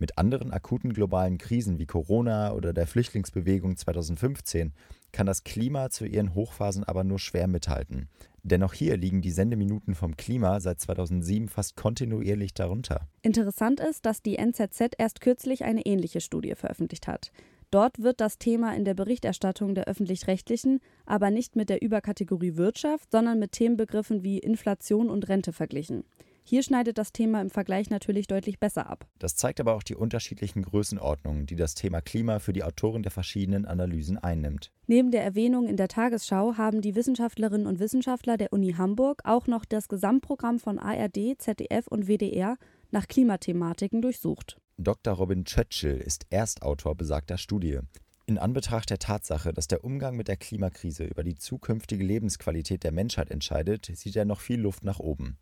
Mit 0.00 0.16
anderen 0.16 0.50
akuten 0.50 0.94
globalen 0.94 1.36
Krisen 1.36 1.78
wie 1.78 1.84
Corona 1.84 2.52
oder 2.52 2.72
der 2.72 2.86
Flüchtlingsbewegung 2.86 3.76
2015 3.76 4.72
kann 5.12 5.26
das 5.26 5.44
Klima 5.44 5.90
zu 5.90 6.06
ihren 6.06 6.34
Hochphasen 6.34 6.84
aber 6.84 7.04
nur 7.04 7.18
schwer 7.18 7.48
mithalten. 7.48 8.08
Denn 8.42 8.62
auch 8.62 8.72
hier 8.72 8.96
liegen 8.96 9.22
die 9.22 9.30
Sendeminuten 9.30 9.94
vom 9.94 10.16
Klima 10.16 10.60
seit 10.60 10.80
2007 10.80 11.48
fast 11.48 11.76
kontinuierlich 11.76 12.54
darunter. 12.54 13.08
Interessant 13.22 13.80
ist, 13.80 14.06
dass 14.06 14.22
die 14.22 14.36
NZZ 14.36 14.94
erst 14.98 15.20
kürzlich 15.20 15.64
eine 15.64 15.84
ähnliche 15.86 16.20
Studie 16.20 16.54
veröffentlicht 16.54 17.06
hat. 17.06 17.32
Dort 17.70 18.02
wird 18.02 18.20
das 18.20 18.38
Thema 18.38 18.74
in 18.74 18.84
der 18.84 18.94
Berichterstattung 18.94 19.74
der 19.74 19.84
öffentlich-rechtlichen 19.84 20.80
aber 21.06 21.30
nicht 21.30 21.56
mit 21.56 21.68
der 21.68 21.82
Überkategorie 21.82 22.56
Wirtschaft, 22.56 23.10
sondern 23.10 23.38
mit 23.38 23.52
Themenbegriffen 23.52 24.22
wie 24.22 24.38
Inflation 24.38 25.10
und 25.10 25.28
Rente 25.28 25.52
verglichen. 25.52 26.04
Hier 26.42 26.62
schneidet 26.62 26.98
das 26.98 27.12
Thema 27.12 27.40
im 27.40 27.50
Vergleich 27.50 27.90
natürlich 27.90 28.26
deutlich 28.26 28.58
besser 28.58 28.88
ab. 28.88 29.06
Das 29.18 29.36
zeigt 29.36 29.60
aber 29.60 29.74
auch 29.74 29.82
die 29.82 29.94
unterschiedlichen 29.94 30.62
Größenordnungen, 30.62 31.46
die 31.46 31.56
das 31.56 31.74
Thema 31.74 32.00
Klima 32.00 32.38
für 32.38 32.52
die 32.52 32.64
Autoren 32.64 33.02
der 33.02 33.12
verschiedenen 33.12 33.66
Analysen 33.66 34.18
einnimmt. 34.18 34.72
Neben 34.86 35.10
der 35.10 35.22
Erwähnung 35.22 35.66
in 35.66 35.76
der 35.76 35.88
Tagesschau 35.88 36.56
haben 36.56 36.80
die 36.80 36.94
Wissenschaftlerinnen 36.94 37.66
und 37.66 37.78
Wissenschaftler 37.78 38.36
der 38.36 38.52
Uni 38.52 38.72
Hamburg 38.72 39.22
auch 39.24 39.46
noch 39.46 39.64
das 39.64 39.88
Gesamtprogramm 39.88 40.58
von 40.58 40.78
ARD, 40.78 41.36
ZDF 41.38 41.86
und 41.86 42.08
WDR 42.08 42.56
nach 42.90 43.06
Klimathematiken 43.06 44.02
durchsucht. 44.02 44.58
Dr. 44.78 45.14
Robin 45.14 45.44
Churchill 45.44 45.98
ist 45.98 46.26
Erstautor 46.30 46.96
besagter 46.96 47.38
Studie. 47.38 47.80
In 48.26 48.38
Anbetracht 48.38 48.90
der 48.90 48.98
Tatsache, 48.98 49.52
dass 49.52 49.66
der 49.66 49.84
Umgang 49.84 50.16
mit 50.16 50.28
der 50.28 50.36
Klimakrise 50.36 51.04
über 51.04 51.24
die 51.24 51.34
zukünftige 51.34 52.04
Lebensqualität 52.04 52.84
der 52.84 52.92
Menschheit 52.92 53.30
entscheidet, 53.30 53.90
sieht 53.92 54.14
er 54.14 54.24
noch 54.24 54.40
viel 54.40 54.60
Luft 54.60 54.84
nach 54.84 55.00
oben. 55.00 55.36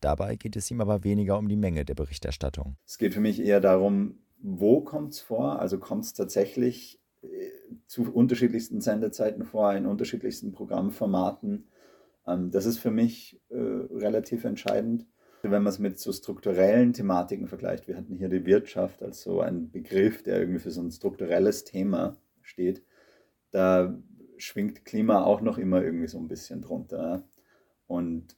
Dabei 0.00 0.36
geht 0.36 0.56
es 0.56 0.70
ihm 0.70 0.80
aber 0.80 1.04
weniger 1.04 1.38
um 1.38 1.48
die 1.48 1.56
Menge 1.56 1.84
der 1.84 1.94
Berichterstattung. 1.94 2.76
Es 2.86 2.98
geht 2.98 3.14
für 3.14 3.20
mich 3.20 3.40
eher 3.40 3.60
darum, 3.60 4.18
wo 4.40 4.82
kommt 4.82 5.12
es 5.12 5.20
vor? 5.20 5.58
Also 5.58 5.78
kommt 5.78 6.04
es 6.04 6.12
tatsächlich 6.12 7.00
äh, 7.22 7.50
zu 7.86 8.12
unterschiedlichsten 8.12 8.80
Sendezeiten 8.80 9.44
vor, 9.44 9.72
in 9.72 9.86
unterschiedlichsten 9.86 10.52
Programmformaten. 10.52 11.68
Ähm, 12.26 12.50
das 12.50 12.66
ist 12.66 12.78
für 12.78 12.90
mich 12.90 13.40
äh, 13.48 13.56
relativ 13.56 14.44
entscheidend. 14.44 15.06
Wenn 15.42 15.50
man 15.50 15.66
es 15.66 15.78
mit 15.78 15.98
so 15.98 16.12
strukturellen 16.12 16.94
Thematiken 16.94 17.48
vergleicht, 17.48 17.86
wir 17.86 17.96
hatten 17.96 18.16
hier 18.16 18.30
die 18.30 18.46
Wirtschaft 18.46 19.02
als 19.02 19.22
so 19.22 19.40
ein 19.40 19.70
Begriff, 19.70 20.22
der 20.22 20.40
irgendwie 20.40 20.60
für 20.60 20.70
so 20.70 20.80
ein 20.80 20.90
strukturelles 20.90 21.64
Thema 21.64 22.16
steht, 22.40 22.82
da 23.50 23.94
schwingt 24.38 24.84
Klima 24.84 25.22
auch 25.22 25.40
noch 25.40 25.58
immer 25.58 25.82
irgendwie 25.82 26.08
so 26.08 26.18
ein 26.18 26.28
bisschen 26.28 26.62
drunter. 26.62 27.28
Und 27.86 28.36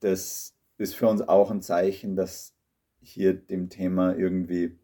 das 0.00 0.54
ist 0.78 0.94
für 0.94 1.08
uns 1.08 1.22
auch 1.22 1.50
ein 1.50 1.62
Zeichen, 1.62 2.16
dass 2.16 2.54
hier 3.00 3.34
dem 3.34 3.68
Thema 3.68 4.16
irgendwie 4.16 4.78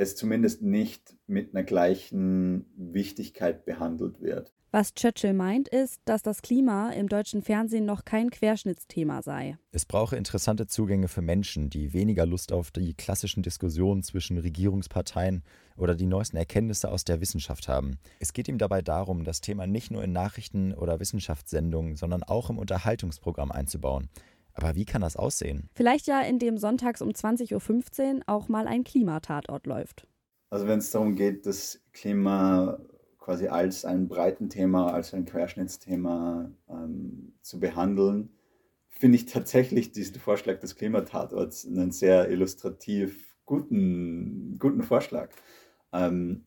es 0.00 0.16
zumindest 0.16 0.62
nicht 0.62 1.14
mit 1.26 1.54
einer 1.54 1.62
gleichen 1.62 2.64
Wichtigkeit 2.74 3.66
behandelt 3.66 4.22
wird. 4.22 4.54
Was 4.72 4.94
Churchill 4.94 5.34
meint, 5.34 5.68
ist, 5.68 6.00
dass 6.04 6.22
das 6.22 6.42
Klima 6.42 6.90
im 6.90 7.08
deutschen 7.08 7.42
Fernsehen 7.42 7.84
noch 7.84 8.04
kein 8.04 8.30
Querschnittsthema 8.30 9.20
sei. 9.20 9.58
Es 9.72 9.84
brauche 9.84 10.16
interessante 10.16 10.68
Zugänge 10.68 11.08
für 11.08 11.22
Menschen, 11.22 11.70
die 11.70 11.92
weniger 11.92 12.24
Lust 12.24 12.52
auf 12.52 12.70
die 12.70 12.94
klassischen 12.94 13.42
Diskussionen 13.42 14.04
zwischen 14.04 14.38
Regierungsparteien 14.38 15.42
oder 15.76 15.96
die 15.96 16.06
neuesten 16.06 16.36
Erkenntnisse 16.36 16.88
aus 16.90 17.04
der 17.04 17.20
Wissenschaft 17.20 17.68
haben. 17.68 17.98
Es 18.20 18.32
geht 18.32 18.46
ihm 18.46 18.58
dabei 18.58 18.80
darum, 18.80 19.24
das 19.24 19.40
Thema 19.40 19.66
nicht 19.66 19.90
nur 19.90 20.04
in 20.04 20.12
Nachrichten 20.12 20.72
oder 20.72 21.00
Wissenschaftssendungen, 21.00 21.96
sondern 21.96 22.22
auch 22.22 22.48
im 22.48 22.56
Unterhaltungsprogramm 22.56 23.50
einzubauen. 23.50 24.08
Aber 24.54 24.74
wie 24.74 24.84
kann 24.84 25.02
das 25.02 25.16
aussehen? 25.16 25.68
Vielleicht 25.74 26.06
ja, 26.06 26.20
indem 26.20 26.58
sonntags 26.58 27.02
um 27.02 27.10
20.15 27.10 28.16
Uhr 28.16 28.22
auch 28.26 28.48
mal 28.48 28.66
ein 28.66 28.84
Klimatatort 28.84 29.66
läuft. 29.66 30.06
Also 30.50 30.66
wenn 30.66 30.80
es 30.80 30.90
darum 30.90 31.14
geht, 31.14 31.46
das 31.46 31.80
Klima 31.92 32.78
quasi 33.18 33.46
als 33.46 33.84
ein 33.84 34.08
Breitenthema, 34.08 34.90
als 34.90 35.14
ein 35.14 35.24
Querschnittsthema 35.24 36.50
ähm, 36.68 37.34
zu 37.42 37.60
behandeln, 37.60 38.30
finde 38.88 39.16
ich 39.16 39.26
tatsächlich 39.26 39.92
diesen 39.92 40.16
Vorschlag 40.16 40.58
des 40.58 40.74
Klimatatorts 40.74 41.66
einen 41.66 41.92
sehr 41.92 42.28
illustrativ 42.30 43.36
guten, 43.44 44.58
guten 44.58 44.82
Vorschlag. 44.82 45.30
Ähm, 45.92 46.44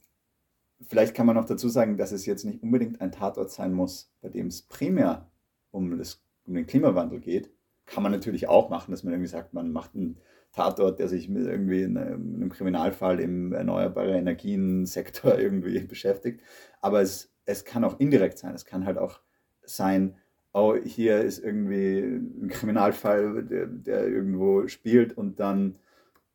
vielleicht 0.82 1.16
kann 1.16 1.26
man 1.26 1.36
noch 1.36 1.46
dazu 1.46 1.70
sagen, 1.70 1.98
dass 1.98 2.12
es 2.12 2.26
jetzt 2.26 2.44
nicht 2.44 2.62
unbedingt 2.62 3.02
ein 3.02 3.12
Tatort 3.12 3.52
sein 3.52 3.74
muss, 3.74 4.12
bei 4.22 4.30
dem 4.30 4.48
es 4.48 4.63
primär 4.63 5.32
um, 5.72 5.98
das, 5.98 6.22
um 6.46 6.54
den 6.54 6.68
Klimawandel 6.68 7.20
geht. 7.20 7.53
Kann 7.86 8.04
man 8.04 8.12
natürlich 8.12 8.48
auch 8.48 8.69
machen, 8.69 8.91
dass 8.91 9.04
man 9.04 9.13
irgendwie 9.13 9.30
sagt, 9.30 9.54
man 9.54 9.72
macht 9.72 9.96
einen 9.96 10.17
Tatort, 10.54 11.00
der 11.00 11.08
sich 11.08 11.30
mit 11.30 11.46
irgendwie 11.46 11.82
in 11.82 11.98
einem 11.98 12.50
Kriminalfall 12.50 13.19
im 13.19 13.54
erneuerbaren 13.54 14.13
Energien-Sektor 14.13 15.38
irgendwie 15.39 15.80
beschäftigt. 15.80 16.41
Aber 16.80 17.02
es, 17.02 17.34
es 17.46 17.65
kann 17.65 17.84
auch 17.84 18.00
indirekt 18.00 18.38
sein. 18.38 18.54
Es 18.54 18.65
kann 18.65 18.86
halt 18.86 18.98
auch 18.98 19.19
sein, 19.63 20.17
oh, 20.54 20.76
hier 20.76 21.22
ist 21.22 21.39
irgendwie 21.39 22.00
ein 22.00 22.48
Kriminalfall, 22.50 23.43
der, 23.43 23.65
der 23.65 24.08
irgendwo 24.08 24.67
spielt 24.67 25.17
und 25.17 25.39
dann 25.39 25.80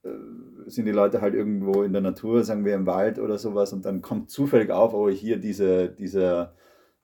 äh, 0.02 0.08
sind 0.66 0.86
die 0.86 0.92
Leute 0.92 1.20
halt 1.20 1.34
irgendwo 1.34 1.82
in 1.82 1.92
der 1.92 2.02
Natur, 2.02 2.42
sagen 2.42 2.64
wir 2.64 2.74
im 2.74 2.86
Wald 2.86 3.18
oder 3.18 3.38
sowas 3.38 3.72
und 3.72 3.84
dann 3.84 4.02
kommt 4.02 4.30
zufällig 4.30 4.70
auf, 4.70 4.92
oh, 4.94 5.08
hier 5.08 5.38
diese, 5.38 5.88
dieser 5.88 6.54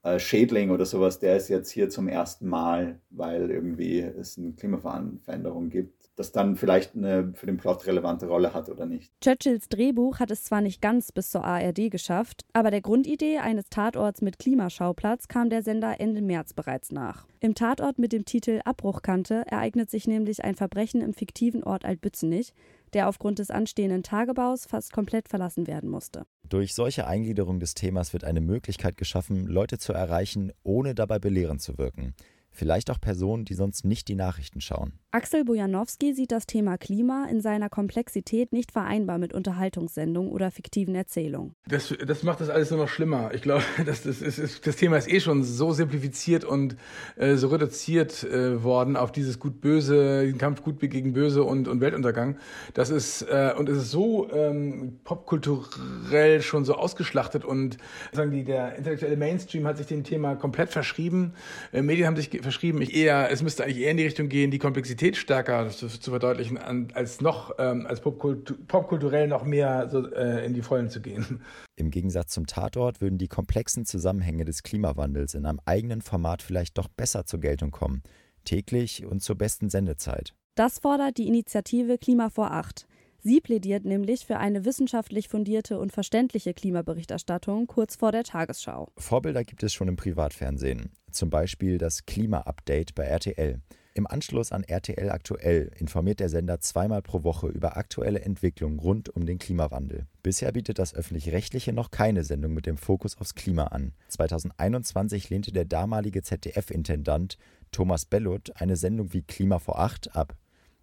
äh, 0.04 0.18
Schädling 0.18 0.70
oder 0.70 0.84
sowas, 0.86 1.18
der 1.18 1.36
ist 1.36 1.48
jetzt 1.48 1.70
hier 1.70 1.88
zum 1.90 2.08
ersten 2.08 2.46
Mal, 2.46 3.00
weil 3.10 3.50
irgendwie 3.50 4.00
es 4.00 4.38
eine 4.38 4.52
Klimaveränderung 4.52 5.70
gibt 5.70 6.04
das 6.16 6.32
dann 6.32 6.56
vielleicht 6.56 6.94
eine 6.94 7.32
für 7.34 7.46
den 7.46 7.56
Plot 7.56 7.86
relevante 7.86 8.26
Rolle 8.26 8.54
hat 8.54 8.68
oder 8.68 8.86
nicht. 8.86 9.12
Churchills 9.20 9.68
Drehbuch 9.68 10.20
hat 10.20 10.30
es 10.30 10.44
zwar 10.44 10.60
nicht 10.60 10.80
ganz 10.80 11.10
bis 11.10 11.30
zur 11.30 11.44
ARD 11.44 11.90
geschafft, 11.90 12.42
aber 12.52 12.70
der 12.70 12.80
Grundidee 12.80 13.38
eines 13.38 13.68
Tatorts 13.68 14.22
mit 14.22 14.38
Klimaschauplatz 14.38 15.28
kam 15.28 15.50
der 15.50 15.62
Sender 15.62 16.00
Ende 16.00 16.22
März 16.22 16.52
bereits 16.52 16.92
nach. 16.92 17.26
Im 17.40 17.54
Tatort 17.54 17.98
mit 17.98 18.12
dem 18.12 18.24
Titel 18.24 18.60
Abbruchkante 18.64 19.44
ereignet 19.46 19.90
sich 19.90 20.06
nämlich 20.06 20.44
ein 20.44 20.54
Verbrechen 20.54 21.00
im 21.00 21.14
fiktiven 21.14 21.64
Ort 21.64 21.84
Altbützenich, 21.84 22.54
der 22.94 23.08
aufgrund 23.08 23.38
des 23.38 23.50
anstehenden 23.50 24.02
Tagebaus 24.02 24.66
fast 24.66 24.92
komplett 24.92 25.28
verlassen 25.28 25.66
werden 25.66 25.90
musste. 25.90 26.26
Durch 26.48 26.74
solche 26.74 27.06
Eingliederung 27.06 27.60
des 27.60 27.74
Themas 27.74 28.12
wird 28.12 28.24
eine 28.24 28.40
Möglichkeit 28.40 28.96
geschaffen, 28.96 29.46
Leute 29.46 29.78
zu 29.78 29.92
erreichen, 29.92 30.52
ohne 30.62 30.94
dabei 30.94 31.18
belehrend 31.18 31.60
zu 31.60 31.76
wirken. 31.78 32.14
Vielleicht 32.50 32.90
auch 32.90 33.00
Personen, 33.00 33.44
die 33.44 33.54
sonst 33.54 33.84
nicht 33.84 34.06
die 34.06 34.14
Nachrichten 34.14 34.60
schauen. 34.60 34.92
Axel 35.14 35.44
Bojanowski 35.44 36.12
sieht 36.12 36.32
das 36.32 36.44
Thema 36.44 36.76
Klima 36.76 37.28
in 37.30 37.40
seiner 37.40 37.68
Komplexität 37.68 38.52
nicht 38.52 38.72
vereinbar 38.72 39.18
mit 39.18 39.32
Unterhaltungssendungen 39.32 40.32
oder 40.32 40.50
fiktiven 40.50 40.96
Erzählungen. 40.96 41.54
Das, 41.68 41.94
das 42.04 42.24
macht 42.24 42.40
das 42.40 42.50
alles 42.50 42.72
nur 42.72 42.80
noch 42.80 42.88
schlimmer. 42.88 43.30
Ich 43.32 43.40
glaube, 43.40 43.62
das, 43.86 44.02
das, 44.02 44.20
ist, 44.20 44.66
das 44.66 44.74
Thema 44.74 44.96
ist 44.96 45.08
eh 45.08 45.20
schon 45.20 45.44
so 45.44 45.72
simplifiziert 45.72 46.44
und 46.44 46.74
äh, 47.14 47.36
so 47.36 47.46
reduziert 47.46 48.24
äh, 48.24 48.64
worden 48.64 48.96
auf 48.96 49.12
dieses 49.12 49.38
Gut-Böse, 49.38 50.26
den 50.26 50.36
Kampf 50.36 50.62
Gut 50.64 50.80
gegen 50.80 51.12
Böse 51.12 51.44
und, 51.44 51.68
und 51.68 51.80
Weltuntergang. 51.80 52.36
Das 52.72 52.90
ist, 52.90 53.22
äh, 53.22 53.54
und 53.56 53.68
es 53.68 53.78
ist 53.78 53.92
so 53.92 54.28
ähm, 54.32 54.98
popkulturell 55.04 56.42
schon 56.42 56.64
so 56.64 56.74
ausgeschlachtet 56.74 57.44
und 57.44 57.76
sagen 58.10 58.32
die, 58.32 58.42
der 58.42 58.74
intellektuelle 58.74 59.16
Mainstream 59.16 59.64
hat 59.68 59.76
sich 59.76 59.86
dem 59.86 60.02
Thema 60.02 60.34
komplett 60.34 60.70
verschrieben. 60.70 61.34
Äh, 61.72 61.82
Medien 61.82 62.08
haben 62.08 62.16
sich 62.16 62.30
verschrieben. 62.42 62.82
Ich 62.82 62.96
eher, 62.96 63.30
es 63.30 63.44
müsste 63.44 63.62
eigentlich 63.62 63.78
eher 63.78 63.92
in 63.92 63.96
die 63.96 64.02
Richtung 64.02 64.28
gehen, 64.28 64.50
die 64.50 64.58
Komplexität 64.58 65.03
stärker 65.12 65.68
zu, 65.68 65.88
zu 65.88 66.10
verdeutlichen, 66.10 66.56
an, 66.56 66.88
als 66.94 67.20
noch 67.20 67.54
ähm, 67.58 67.86
als 67.86 68.00
Popkultur, 68.00 68.56
popkulturell 68.66 69.28
noch 69.28 69.44
mehr 69.44 69.88
so, 69.90 70.10
äh, 70.12 70.44
in 70.46 70.54
die 70.54 70.62
Vollen 70.62 70.88
zu 70.88 71.02
gehen. 71.02 71.42
Im 71.76 71.90
Gegensatz 71.90 72.32
zum 72.32 72.46
Tatort 72.46 73.00
würden 73.00 73.18
die 73.18 73.28
komplexen 73.28 73.84
Zusammenhänge 73.84 74.44
des 74.44 74.62
Klimawandels 74.62 75.34
in 75.34 75.44
einem 75.44 75.60
eigenen 75.66 76.00
Format 76.00 76.42
vielleicht 76.42 76.78
doch 76.78 76.88
besser 76.88 77.26
zur 77.26 77.40
Geltung 77.40 77.70
kommen, 77.70 78.02
täglich 78.44 79.04
und 79.04 79.22
zur 79.22 79.36
besten 79.36 79.68
Sendezeit. 79.68 80.34
Das 80.54 80.78
fordert 80.78 81.18
die 81.18 81.28
Initiative 81.28 81.98
Klima 81.98 82.30
vor 82.30 82.52
Acht. 82.52 82.86
Sie 83.26 83.40
plädiert 83.40 83.86
nämlich 83.86 84.26
für 84.26 84.36
eine 84.36 84.64
wissenschaftlich 84.66 85.28
fundierte 85.28 85.78
und 85.78 85.92
verständliche 85.92 86.52
Klimaberichterstattung 86.52 87.66
kurz 87.66 87.96
vor 87.96 88.12
der 88.12 88.22
Tagesschau. 88.22 88.92
Vorbilder 88.98 89.44
gibt 89.44 89.62
es 89.62 89.72
schon 89.72 89.88
im 89.88 89.96
Privatfernsehen, 89.96 90.90
zum 91.10 91.30
Beispiel 91.30 91.78
das 91.78 92.04
Klima-Update 92.04 92.94
bei 92.94 93.04
RTL. 93.04 93.60
Im 93.96 94.08
Anschluss 94.08 94.50
an 94.50 94.64
RTL 94.64 95.08
Aktuell 95.10 95.70
informiert 95.78 96.18
der 96.18 96.28
Sender 96.28 96.58
zweimal 96.58 97.00
pro 97.00 97.22
Woche 97.22 97.46
über 97.46 97.76
aktuelle 97.76 98.22
Entwicklungen 98.22 98.80
rund 98.80 99.08
um 99.08 99.24
den 99.24 99.38
Klimawandel. 99.38 100.08
Bisher 100.20 100.50
bietet 100.50 100.80
das 100.80 100.96
öffentlich-rechtliche 100.96 101.72
noch 101.72 101.92
keine 101.92 102.24
Sendung 102.24 102.54
mit 102.54 102.66
dem 102.66 102.76
Fokus 102.76 103.16
aufs 103.16 103.36
Klima 103.36 103.68
an. 103.68 103.92
2021 104.08 105.30
lehnte 105.30 105.52
der 105.52 105.64
damalige 105.64 106.22
ZDF-Intendant 106.22 107.38
Thomas 107.70 108.04
Bellot 108.04 108.50
eine 108.56 108.74
Sendung 108.74 109.12
wie 109.12 109.22
Klima 109.22 109.60
vor 109.60 109.78
Acht 109.78 110.16
ab. 110.16 110.34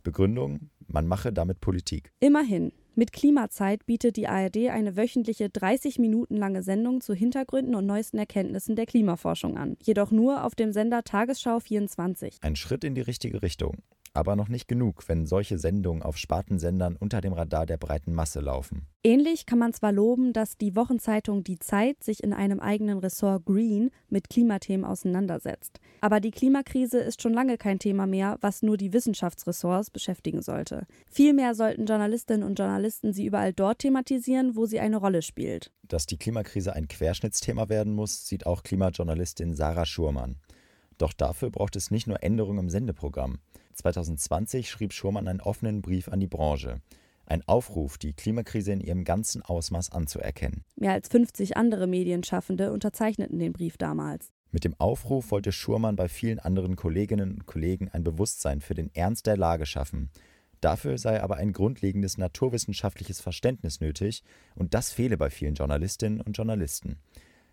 Begründung, 0.04 0.70
man 0.88 1.06
mache 1.06 1.34
damit 1.34 1.60
Politik. 1.60 2.14
Immerhin. 2.22 2.72
Mit 2.94 3.14
Klimazeit 3.14 3.86
bietet 3.86 4.18
die 4.18 4.28
ARD 4.28 4.68
eine 4.70 4.98
wöchentliche 4.98 5.50
30 5.50 5.98
Minuten 5.98 6.36
lange 6.36 6.62
Sendung 6.62 7.00
zu 7.00 7.14
Hintergründen 7.14 7.74
und 7.74 7.86
neuesten 7.86 8.18
Erkenntnissen 8.18 8.76
der 8.76 8.86
Klimaforschung 8.86 9.58
an. 9.58 9.78
Jedoch 9.82 10.12
nur 10.12 10.44
auf 10.44 10.56
dem 10.56 10.74
Sender 10.74 11.04
Tagesschau 11.04 11.62
24. 11.62 12.40
Ein 12.42 12.58
Schritt 12.58 12.84
in 12.84 12.94
die 12.94 13.02
richtige 13.02 13.42
Richtung. 13.42 13.78
Aber 14.14 14.36
noch 14.36 14.50
nicht 14.50 14.68
genug, 14.68 15.08
wenn 15.08 15.26
solche 15.26 15.58
Sendungen 15.58 16.04
auf 16.04 16.18
Spartensendern 16.18 16.98
unter 16.98 17.22
dem 17.22 17.32
Radar 17.32 17.66
der 17.66 17.78
breiten 17.78 18.14
Masse 18.14 18.42
laufen. 18.42 18.86
Ähnlich 19.04 19.46
kann 19.46 19.58
man 19.58 19.74
zwar 19.74 19.94
loben, 19.94 20.34
dass 20.34 20.58
die 20.58 20.76
Wochenzeitung 20.76 21.46
Die 21.46 21.60
Zeit 21.60 22.04
sich 22.04 22.22
in 22.22 22.34
einem 22.34 22.60
eigenen 22.60 23.00
Ressort 23.00 23.46
Green 23.46 23.90
mit 24.10 24.30
Klimathemen 24.30 24.86
auseinandersetzt. 24.86 25.80
Aber 26.02 26.20
die 26.20 26.32
Klimakrise 26.32 27.00
ist 27.00 27.22
schon 27.22 27.34
lange 27.34 27.58
kein 27.58 27.80
Thema 27.80 28.06
mehr, 28.06 28.38
was 28.42 28.64
nur 28.64 28.76
die 28.76 28.92
Wissenschaftsressorts 28.92 29.92
beschäftigen 29.92 30.42
sollte. 30.42 30.88
Vielmehr 31.10 31.56
sollten 31.56 31.86
Journalistinnen 31.86 32.46
und 32.46 32.60
Journalisten 32.60 33.14
sie 33.14 33.26
überall 33.26 33.54
dort 33.54 33.80
thematisieren, 33.80 34.58
wo 34.58 34.66
sie 34.66 34.82
eine 34.82 34.98
Rolle 34.98 35.22
spielt. 35.22 35.72
Dass 35.84 36.06
die 36.06 36.18
Klimakrise 36.18 36.74
ein 36.74 36.90
Querschnittsthema 36.90 37.70
werden 37.70 37.94
muss, 37.94 38.28
sieht 38.28 38.46
auch 38.46 38.64
Klimajournalistin 38.64 39.54
Sarah 39.54 39.86
Schurmann. 39.86 40.36
Doch 40.98 41.14
dafür 41.14 41.50
braucht 41.50 41.76
es 41.76 41.90
nicht 41.90 42.06
nur 42.06 42.22
Änderungen 42.22 42.60
im 42.60 42.70
Sendeprogramm. 42.70 43.40
2020 43.82 44.70
schrieb 44.70 44.94
Schurmann 44.94 45.28
einen 45.28 45.42
offenen 45.42 45.82
Brief 45.82 46.08
an 46.08 46.20
die 46.20 46.28
Branche. 46.28 46.82
Ein 47.26 47.48
Aufruf, 47.48 47.98
die 47.98 48.14
Klimakrise 48.14 48.72
in 48.72 48.82
ihrem 48.82 49.04
ganzen 49.04 49.42
Ausmaß 49.42 49.92
anzuerkennen. 49.92 50.64
Mehr 50.76 50.94
als 50.94 51.08
50 51.10 51.58
andere 51.58 51.88
Medienschaffende 51.88 52.72
unterzeichneten 52.72 53.40
den 53.40 53.54
Brief 53.54 53.78
damals. 53.78 54.32
Mit 54.52 54.66
dem 54.66 54.76
Aufruf 54.80 55.32
wollte 55.32 55.52
Schurmann 55.52 55.96
bei 55.96 56.10
vielen 56.10 56.40
anderen 56.40 56.76
Kolleginnen 56.76 57.32
und 57.32 57.46
Kollegen 57.46 57.90
ein 57.90 58.04
Bewusstsein 58.04 58.60
für 58.60 58.74
den 58.74 58.94
Ernst 58.94 59.26
der 59.28 59.38
Lage 59.38 59.66
schaffen. 59.66 60.10
Dafür 60.60 60.98
sei 60.98 61.24
aber 61.24 61.38
ein 61.38 61.54
grundlegendes 61.54 62.18
naturwissenschaftliches 62.18 63.22
Verständnis 63.22 63.80
nötig, 63.80 64.24
und 64.56 64.74
das 64.74 64.92
fehle 64.92 65.18
bei 65.18 65.30
vielen 65.30 65.56
Journalistinnen 65.56 66.22
und 66.22 66.38
Journalisten. 66.38 66.98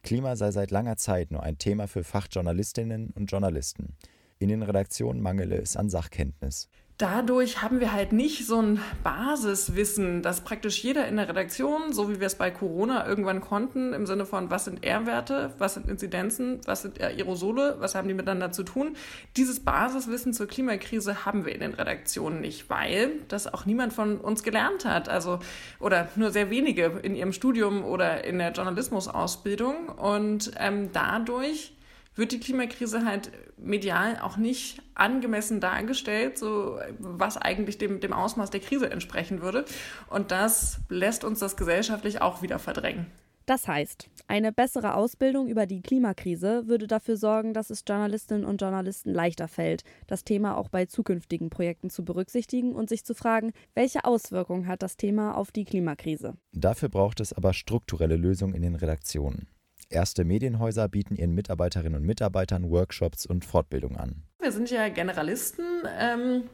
Klima 0.02 0.36
sei 0.36 0.50
seit 0.50 0.70
langer 0.70 0.96
Zeit 0.96 1.30
nur 1.30 1.42
ein 1.42 1.58
Thema 1.58 1.86
für 1.86 2.04
Fachjournalistinnen 2.04 3.10
und 3.10 3.30
Journalisten. 3.30 3.96
In 4.38 4.48
den 4.48 4.62
Redaktionen 4.62 5.20
mangele 5.20 5.56
es 5.56 5.76
an 5.76 5.90
Sachkenntnis 5.90 6.68
dadurch 6.98 7.62
haben 7.62 7.78
wir 7.78 7.92
halt 7.92 8.12
nicht 8.12 8.46
so 8.46 8.60
ein 8.60 8.80
Basiswissen, 9.04 10.20
dass 10.20 10.40
praktisch 10.40 10.82
jeder 10.82 11.06
in 11.06 11.16
der 11.16 11.28
Redaktion, 11.28 11.92
so 11.92 12.10
wie 12.10 12.18
wir 12.18 12.26
es 12.26 12.34
bei 12.34 12.50
Corona 12.50 13.06
irgendwann 13.06 13.40
konnten, 13.40 13.92
im 13.92 14.04
Sinne 14.04 14.26
von, 14.26 14.50
was 14.50 14.64
sind 14.64 14.84
R-Werte, 14.84 15.54
was 15.58 15.74
sind 15.74 15.88
Inzidenzen, 15.88 16.60
was 16.66 16.82
sind 16.82 17.00
Aerosole, 17.00 17.76
was 17.78 17.94
haben 17.94 18.08
die 18.08 18.14
miteinander 18.14 18.50
zu 18.50 18.64
tun. 18.64 18.96
Dieses 19.36 19.60
Basiswissen 19.60 20.34
zur 20.34 20.48
Klimakrise 20.48 21.24
haben 21.24 21.46
wir 21.46 21.54
in 21.54 21.60
den 21.60 21.74
Redaktionen 21.74 22.40
nicht, 22.40 22.68
weil 22.68 23.12
das 23.28 23.52
auch 23.52 23.64
niemand 23.64 23.92
von 23.92 24.18
uns 24.18 24.42
gelernt 24.42 24.84
hat. 24.84 25.08
Also, 25.08 25.38
oder 25.78 26.08
nur 26.16 26.32
sehr 26.32 26.50
wenige 26.50 26.98
in 27.02 27.14
ihrem 27.14 27.32
Studium 27.32 27.84
oder 27.84 28.24
in 28.24 28.38
der 28.38 28.50
Journalismusausbildung. 28.50 29.88
Und 29.88 30.50
ähm, 30.58 30.90
dadurch 30.92 31.74
wird 32.18 32.32
die 32.32 32.40
Klimakrise 32.40 33.04
halt 33.04 33.30
medial 33.56 34.18
auch 34.20 34.36
nicht 34.36 34.82
angemessen 34.94 35.60
dargestellt, 35.60 36.38
so 36.38 36.78
was 36.98 37.36
eigentlich 37.36 37.78
dem, 37.78 38.00
dem 38.00 38.12
Ausmaß 38.12 38.50
der 38.50 38.60
Krise 38.60 38.90
entsprechen 38.90 39.40
würde. 39.40 39.64
Und 40.10 40.30
das 40.30 40.80
lässt 40.88 41.24
uns 41.24 41.38
das 41.38 41.56
gesellschaftlich 41.56 42.20
auch 42.20 42.42
wieder 42.42 42.58
verdrängen. 42.58 43.06
Das 43.46 43.66
heißt, 43.66 44.10
eine 44.26 44.52
bessere 44.52 44.94
Ausbildung 44.94 45.48
über 45.48 45.64
die 45.64 45.80
Klimakrise 45.80 46.66
würde 46.66 46.86
dafür 46.86 47.16
sorgen, 47.16 47.54
dass 47.54 47.70
es 47.70 47.82
Journalistinnen 47.88 48.44
und 48.44 48.60
Journalisten 48.60 49.10
leichter 49.10 49.48
fällt, 49.48 49.84
das 50.06 50.22
Thema 50.22 50.58
auch 50.58 50.68
bei 50.68 50.84
zukünftigen 50.84 51.48
Projekten 51.48 51.88
zu 51.88 52.04
berücksichtigen 52.04 52.74
und 52.74 52.90
sich 52.90 53.06
zu 53.06 53.14
fragen, 53.14 53.52
welche 53.74 54.04
Auswirkungen 54.04 54.66
hat 54.66 54.82
das 54.82 54.98
Thema 54.98 55.34
auf 55.34 55.50
die 55.50 55.64
Klimakrise. 55.64 56.34
Dafür 56.52 56.90
braucht 56.90 57.20
es 57.20 57.32
aber 57.32 57.54
strukturelle 57.54 58.16
Lösungen 58.16 58.52
in 58.52 58.60
den 58.60 58.74
Redaktionen. 58.74 59.48
Erste 59.90 60.24
Medienhäuser 60.24 60.88
bieten 60.88 61.16
ihren 61.16 61.34
Mitarbeiterinnen 61.34 62.00
und 62.00 62.06
Mitarbeitern 62.06 62.70
Workshops 62.70 63.24
und 63.24 63.44
Fortbildung 63.44 63.96
an. 63.96 64.22
Wir 64.40 64.52
sind 64.52 64.70
ja 64.70 64.88
Generalisten. 64.88 65.64
Ähm 65.98 66.44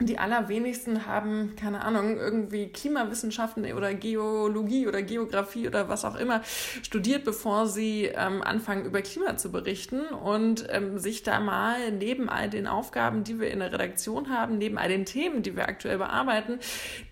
die 0.00 0.18
allerwenigsten 0.18 1.06
haben, 1.06 1.54
keine 1.54 1.82
Ahnung, 1.84 2.18
irgendwie 2.18 2.68
Klimawissenschaften 2.68 3.72
oder 3.72 3.94
Geologie 3.94 4.88
oder 4.88 5.00
Geografie 5.00 5.68
oder 5.68 5.88
was 5.88 6.04
auch 6.04 6.16
immer 6.16 6.42
studiert, 6.82 7.24
bevor 7.24 7.68
sie 7.68 8.06
ähm, 8.06 8.42
anfangen, 8.42 8.84
über 8.84 9.00
Klima 9.00 9.36
zu 9.36 9.52
berichten 9.52 10.00
und 10.06 10.66
ähm, 10.70 10.98
sich 10.98 11.22
da 11.22 11.38
mal 11.38 11.92
neben 11.92 12.28
all 12.28 12.50
den 12.50 12.66
Aufgaben, 12.66 13.22
die 13.22 13.38
wir 13.38 13.50
in 13.50 13.60
der 13.60 13.72
Redaktion 13.72 14.28
haben, 14.28 14.58
neben 14.58 14.76
all 14.76 14.88
den 14.88 15.04
Themen, 15.04 15.42
die 15.42 15.54
wir 15.54 15.68
aktuell 15.68 15.98
bearbeiten, 15.98 16.58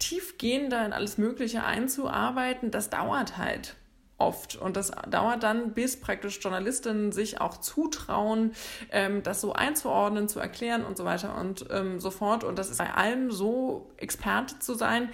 tiefgehender 0.00 0.84
in 0.84 0.92
alles 0.92 1.16
Mögliche 1.16 1.62
einzuarbeiten, 1.62 2.72
das 2.72 2.90
dauert 2.90 3.38
halt 3.38 3.76
oft. 4.24 4.56
Und 4.56 4.76
das 4.76 4.90
dauert 5.10 5.42
dann, 5.42 5.72
bis 5.72 6.00
praktisch 6.00 6.40
Journalistinnen 6.40 7.12
sich 7.12 7.40
auch 7.40 7.58
zutrauen, 7.58 8.52
ähm, 8.90 9.22
das 9.22 9.40
so 9.40 9.52
einzuordnen, 9.52 10.28
zu 10.28 10.40
erklären 10.40 10.84
und 10.84 10.96
so 10.96 11.04
weiter 11.04 11.36
und 11.38 11.66
ähm, 11.70 12.00
so 12.00 12.10
fort. 12.10 12.42
Und 12.42 12.58
das 12.58 12.70
ist 12.70 12.78
bei 12.78 12.92
allem 12.92 13.30
so 13.30 13.90
Experte 13.98 14.58
zu 14.58 14.74
sein, 14.74 15.10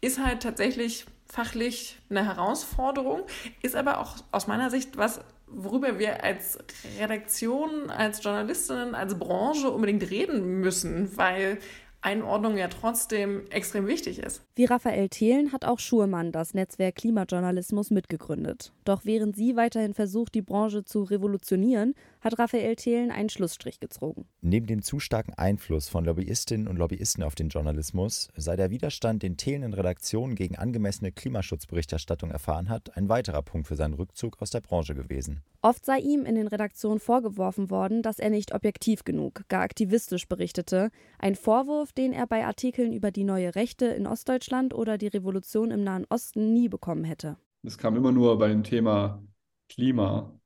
ist 0.00 0.24
halt 0.24 0.42
tatsächlich 0.42 1.06
fachlich 1.26 1.98
eine 2.10 2.24
Herausforderung, 2.24 3.22
ist 3.62 3.76
aber 3.76 4.00
auch 4.00 4.16
aus 4.32 4.46
meiner 4.46 4.70
Sicht 4.70 4.96
was, 4.96 5.20
worüber 5.46 5.98
wir 5.98 6.24
als 6.24 6.58
Redaktion, 6.98 7.90
als 7.90 8.22
Journalistinnen, 8.22 8.94
als 8.94 9.18
Branche 9.18 9.70
unbedingt 9.70 10.08
reden 10.10 10.60
müssen, 10.60 11.16
weil 11.16 11.58
Einordnung 12.02 12.56
ja 12.56 12.68
trotzdem 12.68 13.42
extrem 13.50 13.86
wichtig 13.86 14.18
ist. 14.18 14.42
Wie 14.54 14.64
Raphael 14.64 15.08
Thelen 15.08 15.52
hat 15.52 15.64
auch 15.64 15.78
Schurmann 15.78 16.32
das 16.32 16.54
Netzwerk 16.54 16.96
Klimajournalismus 16.96 17.90
mitgegründet. 17.90 18.72
Doch 18.84 19.04
während 19.04 19.36
sie 19.36 19.56
weiterhin 19.56 19.94
versucht, 19.94 20.34
die 20.34 20.42
Branche 20.42 20.84
zu 20.84 21.02
revolutionieren, 21.02 21.94
hat 22.20 22.38
Raphael 22.38 22.76
Thelen 22.76 23.10
einen 23.10 23.28
Schlussstrich 23.28 23.80
gezogen. 23.80 24.26
Neben 24.40 24.66
dem 24.66 24.82
zu 24.82 25.00
starken 25.00 25.34
Einfluss 25.34 25.88
von 25.88 26.04
Lobbyistinnen 26.04 26.68
und 26.68 26.76
Lobbyisten 26.76 27.22
auf 27.22 27.34
den 27.34 27.48
Journalismus 27.48 28.28
sei 28.36 28.56
der 28.56 28.70
Widerstand, 28.70 29.22
den 29.22 29.36
Thelen 29.36 29.62
in 29.62 29.74
Redaktionen 29.74 30.34
gegen 30.34 30.56
angemessene 30.56 31.12
Klimaschutzberichterstattung 31.12 32.30
erfahren 32.30 32.68
hat, 32.68 32.96
ein 32.96 33.08
weiterer 33.08 33.42
Punkt 33.42 33.68
für 33.68 33.76
seinen 33.76 33.94
Rückzug 33.94 34.40
aus 34.40 34.50
der 34.50 34.60
Branche 34.60 34.94
gewesen. 34.94 35.42
Oft 35.62 35.84
sei 35.84 35.98
ihm 35.98 36.24
in 36.24 36.34
den 36.34 36.48
Redaktionen 36.48 37.00
vorgeworfen 37.00 37.70
worden, 37.70 38.02
dass 38.02 38.18
er 38.18 38.30
nicht 38.30 38.54
objektiv 38.54 39.04
genug, 39.04 39.44
gar 39.48 39.62
aktivistisch 39.62 40.26
berichtete. 40.28 40.90
Ein 41.18 41.34
Vorwurf, 41.34 41.92
den 41.92 42.12
er 42.12 42.26
bei 42.26 42.44
Artikeln 42.46 42.92
über 42.92 43.10
die 43.10 43.24
neue 43.24 43.54
Rechte 43.54 43.86
in 43.86 44.06
Ostdeutschland 44.06 44.74
oder 44.74 44.98
die 44.98 45.08
Revolution 45.08 45.70
im 45.70 45.84
Nahen 45.84 46.06
Osten 46.08 46.52
nie 46.52 46.68
bekommen 46.68 47.04
hätte. 47.04 47.36
Es 47.62 47.76
kam 47.76 47.96
immer 47.96 48.12
nur 48.12 48.38
bei 48.38 48.48
dem 48.48 48.64
Thema 48.64 49.22
Klima 49.68 50.39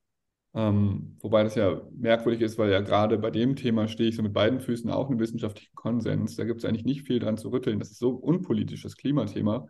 ähm, 0.55 1.17
wobei 1.19 1.43
das 1.43 1.55
ja 1.55 1.81
merkwürdig 1.91 2.41
ist, 2.41 2.57
weil 2.57 2.71
ja 2.71 2.79
gerade 2.79 3.17
bei 3.17 3.29
dem 3.29 3.57
Thema 3.57 3.89
stehe 3.89 4.07
ich 4.09 4.15
so 4.15 4.23
mit 4.23 4.33
beiden 4.33 4.61
Füßen 4.61 4.89
auch 4.89 5.09
im 5.09 5.19
wissenschaftlichen 5.19 5.75
Konsens. 5.75 6.37
Da 6.37 6.45
gibt 6.45 6.59
es 6.59 6.65
eigentlich 6.65 6.85
nicht 6.85 7.03
viel 7.03 7.19
dran 7.19 7.37
zu 7.37 7.49
rütteln. 7.49 7.77
Das 7.79 7.91
ist 7.91 7.99
so 7.99 8.11
unpolitisch, 8.11 8.83
das 8.83 8.95
Klimathema. 8.95 9.67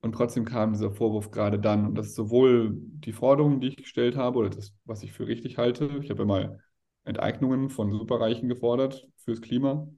Und 0.00 0.12
trotzdem 0.12 0.44
kam 0.44 0.72
dieser 0.72 0.90
Vorwurf 0.90 1.30
gerade 1.30 1.60
dann. 1.60 1.86
Und 1.86 1.94
das 1.96 2.08
ist 2.08 2.16
sowohl 2.16 2.72
die 2.74 3.12
Forderung, 3.12 3.60
die 3.60 3.68
ich 3.68 3.76
gestellt 3.76 4.16
habe, 4.16 4.38
oder 4.38 4.50
das, 4.50 4.74
was 4.84 5.02
ich 5.04 5.12
für 5.12 5.28
richtig 5.28 5.56
halte. 5.56 5.86
Ich 6.02 6.10
habe 6.10 6.20
ja 6.20 6.26
mal 6.26 6.60
Enteignungen 7.04 7.70
von 7.70 7.92
Superreichen 7.92 8.48
gefordert 8.48 9.06
fürs 9.18 9.40
Klima. 9.40 9.88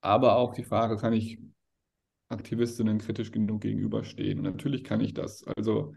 Aber 0.00 0.36
auch 0.36 0.54
die 0.54 0.64
Frage, 0.64 0.96
kann 0.96 1.12
ich 1.12 1.38
Aktivistinnen 2.28 2.98
kritisch 2.98 3.30
genug 3.30 3.60
gegenüberstehen? 3.60 4.38
Und 4.38 4.44
natürlich 4.44 4.82
kann 4.82 5.00
ich 5.00 5.14
das. 5.14 5.44
Also 5.44 5.94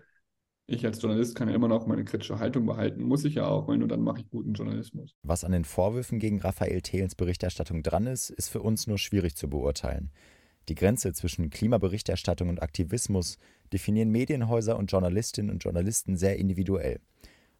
ich 0.67 0.85
als 0.85 1.01
Journalist 1.01 1.35
kann 1.35 1.47
ja 1.47 1.55
immer 1.55 1.67
noch 1.67 1.85
meine 1.85 2.03
kritische 2.03 2.39
Haltung 2.39 2.65
behalten. 2.65 3.03
Muss 3.03 3.23
ich 3.23 3.35
ja 3.35 3.47
auch, 3.47 3.67
weil 3.67 3.77
nur 3.77 3.87
dann 3.87 4.01
mache 4.01 4.21
ich 4.21 4.29
guten 4.29 4.53
Journalismus. 4.53 5.15
Was 5.23 5.43
an 5.43 5.51
den 5.51 5.65
Vorwürfen 5.65 6.19
gegen 6.19 6.41
Raphael 6.41 6.81
Thelens 6.81 7.15
Berichterstattung 7.15 7.83
dran 7.83 8.07
ist, 8.07 8.31
ist 8.31 8.49
für 8.49 8.61
uns 8.61 8.87
nur 8.87 8.97
schwierig 8.97 9.35
zu 9.35 9.49
beurteilen. 9.49 10.11
Die 10.67 10.75
Grenze 10.75 11.13
zwischen 11.13 11.51
Klimaberichterstattung 11.51 12.49
und 12.49 12.63
Aktivismus 12.63 13.37
definieren 13.71 14.09
Medienhäuser 14.09 14.77
und 14.77 14.91
Journalistinnen 14.91 15.51
und 15.51 15.63
Journalisten 15.63 16.17
sehr 16.17 16.37
individuell. 16.37 16.99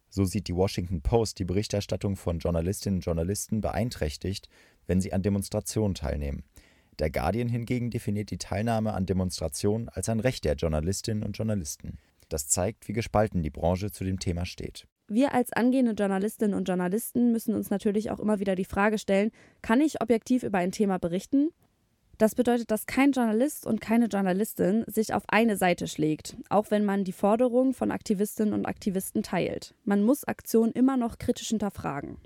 So 0.08 0.24
sieht 0.24 0.48
die 0.48 0.56
Washington 0.56 1.02
Post 1.02 1.38
die 1.38 1.44
Berichterstattung 1.44 2.16
von 2.16 2.38
Journalistinnen 2.38 2.98
und 2.98 3.04
Journalisten 3.04 3.60
beeinträchtigt, 3.60 4.48
wenn 4.86 5.00
sie 5.00 5.12
an 5.12 5.22
Demonstrationen 5.22 5.94
teilnehmen. 5.94 6.42
Der 6.98 7.10
Guardian 7.10 7.48
hingegen 7.48 7.90
definiert 7.90 8.30
die 8.30 8.38
Teilnahme 8.38 8.94
an 8.94 9.06
Demonstrationen 9.06 9.88
als 9.88 10.08
ein 10.08 10.20
Recht 10.20 10.44
der 10.44 10.54
Journalistinnen 10.54 11.22
und 11.22 11.36
Journalisten. 11.36 11.98
Das 12.28 12.48
zeigt, 12.48 12.88
wie 12.88 12.92
gespalten 12.92 13.42
die 13.42 13.50
Branche 13.50 13.90
zu 13.90 14.04
dem 14.04 14.18
Thema 14.18 14.46
steht. 14.46 14.86
Wir 15.08 15.32
als 15.32 15.52
angehende 15.52 15.92
Journalistinnen 15.92 16.56
und 16.56 16.66
Journalisten 16.66 17.30
müssen 17.30 17.54
uns 17.54 17.70
natürlich 17.70 18.10
auch 18.10 18.18
immer 18.18 18.40
wieder 18.40 18.56
die 18.56 18.64
Frage 18.64 18.98
stellen, 18.98 19.30
kann 19.62 19.80
ich 19.80 20.00
objektiv 20.00 20.42
über 20.42 20.58
ein 20.58 20.72
Thema 20.72 20.98
berichten? 20.98 21.50
Das 22.18 22.34
bedeutet, 22.34 22.70
dass 22.70 22.86
kein 22.86 23.12
Journalist 23.12 23.66
und 23.66 23.80
keine 23.80 24.06
Journalistin 24.06 24.84
sich 24.86 25.12
auf 25.12 25.24
eine 25.28 25.56
Seite 25.56 25.86
schlägt, 25.86 26.36
auch 26.48 26.70
wenn 26.70 26.84
man 26.84 27.04
die 27.04 27.12
Forderungen 27.12 27.74
von 27.74 27.90
Aktivistinnen 27.90 28.54
und 28.54 28.66
Aktivisten 28.66 29.22
teilt. 29.22 29.74
Man 29.84 30.02
muss 30.02 30.24
Aktionen 30.24 30.72
immer 30.72 30.96
noch 30.96 31.18
kritisch 31.18 31.48
hinterfragen. 31.48 32.16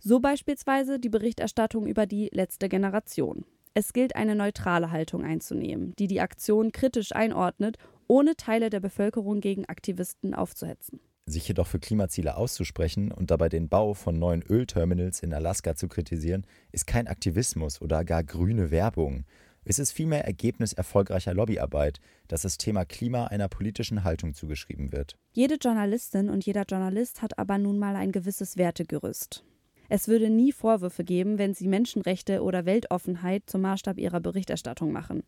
So 0.00 0.18
beispielsweise 0.18 0.98
die 0.98 1.08
Berichterstattung 1.08 1.86
über 1.86 2.06
die 2.06 2.28
letzte 2.32 2.68
Generation. 2.68 3.44
Es 3.74 3.92
gilt 3.92 4.16
eine 4.16 4.34
neutrale 4.34 4.90
Haltung 4.90 5.24
einzunehmen, 5.24 5.94
die 5.98 6.08
die 6.08 6.20
Aktion 6.20 6.72
kritisch 6.72 7.14
einordnet 7.14 7.78
ohne 8.12 8.36
Teile 8.36 8.68
der 8.68 8.80
Bevölkerung 8.80 9.40
gegen 9.40 9.64
Aktivisten 9.64 10.34
aufzuhetzen. 10.34 11.00
Sich 11.24 11.48
jedoch 11.48 11.66
für 11.66 11.78
Klimaziele 11.78 12.36
auszusprechen 12.36 13.10
und 13.10 13.30
dabei 13.30 13.48
den 13.48 13.70
Bau 13.70 13.94
von 13.94 14.18
neuen 14.18 14.42
Ölterminals 14.42 15.22
in 15.22 15.32
Alaska 15.32 15.76
zu 15.76 15.88
kritisieren, 15.88 16.46
ist 16.72 16.86
kein 16.86 17.08
Aktivismus 17.08 17.80
oder 17.80 18.04
gar 18.04 18.22
grüne 18.22 18.70
Werbung. 18.70 19.24
Es 19.64 19.78
ist 19.78 19.92
vielmehr 19.92 20.26
Ergebnis 20.26 20.74
erfolgreicher 20.74 21.32
Lobbyarbeit, 21.32 22.00
dass 22.28 22.42
das 22.42 22.58
Thema 22.58 22.84
Klima 22.84 23.28
einer 23.28 23.48
politischen 23.48 24.04
Haltung 24.04 24.34
zugeschrieben 24.34 24.92
wird. 24.92 25.16
Jede 25.32 25.54
Journalistin 25.54 26.28
und 26.28 26.44
jeder 26.44 26.64
Journalist 26.68 27.22
hat 27.22 27.38
aber 27.38 27.56
nun 27.56 27.78
mal 27.78 27.96
ein 27.96 28.12
gewisses 28.12 28.58
Wertegerüst. 28.58 29.42
Es 29.88 30.08
würde 30.08 30.28
nie 30.28 30.52
Vorwürfe 30.52 31.04
geben, 31.04 31.38
wenn 31.38 31.54
sie 31.54 31.68
Menschenrechte 31.68 32.42
oder 32.42 32.66
Weltoffenheit 32.66 33.44
zum 33.46 33.62
Maßstab 33.62 33.98
ihrer 33.98 34.20
Berichterstattung 34.20 34.92
machen. 34.92 35.22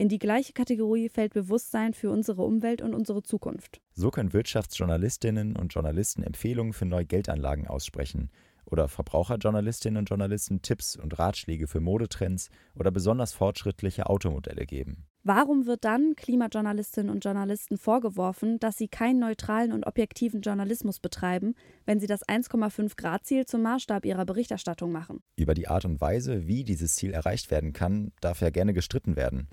In 0.00 0.08
die 0.08 0.18
gleiche 0.18 0.54
Kategorie 0.54 1.10
fällt 1.10 1.34
Bewusstsein 1.34 1.92
für 1.92 2.10
unsere 2.10 2.40
Umwelt 2.40 2.80
und 2.80 2.94
unsere 2.94 3.22
Zukunft. 3.22 3.82
So 3.92 4.10
können 4.10 4.32
Wirtschaftsjournalistinnen 4.32 5.56
und 5.56 5.74
Journalisten 5.74 6.22
Empfehlungen 6.22 6.72
für 6.72 6.86
neue 6.86 7.04
Geldanlagen 7.04 7.66
aussprechen 7.66 8.30
Oder 8.64 8.88
Verbraucherjournalistinnen 8.88 9.98
und 9.98 10.08
Journalisten 10.08 10.62
Tipps 10.62 10.96
und 10.96 11.18
Ratschläge 11.18 11.66
für 11.66 11.80
Modetrends 11.80 12.48
oder 12.74 12.90
besonders 12.90 13.34
fortschrittliche 13.34 14.06
Automodelle 14.06 14.64
geben. 14.64 15.04
Warum 15.22 15.66
wird 15.66 15.84
dann 15.84 16.16
Klimajournalistinnen 16.16 17.12
und 17.12 17.22
Journalisten 17.22 17.76
vorgeworfen, 17.76 18.58
dass 18.58 18.78
sie 18.78 18.88
keinen 18.88 19.18
neutralen 19.18 19.70
und 19.70 19.86
objektiven 19.86 20.40
Journalismus 20.40 20.98
betreiben, 20.98 21.54
wenn 21.84 22.00
sie 22.00 22.06
das 22.06 22.26
1,5 22.26 22.96
Grad 22.96 23.26
Ziel 23.26 23.44
zum 23.44 23.60
Maßstab 23.60 24.06
ihrer 24.06 24.24
Berichterstattung 24.24 24.92
machen? 24.92 25.20
Über 25.36 25.52
die 25.52 25.68
Art 25.68 25.84
und 25.84 26.00
Weise, 26.00 26.46
wie 26.46 26.64
dieses 26.64 26.94
Ziel 26.94 27.12
erreicht 27.12 27.50
werden 27.50 27.74
kann, 27.74 28.12
darf 28.22 28.40
ja 28.40 28.48
gerne 28.48 28.72
gestritten 28.72 29.14
werden. 29.14 29.50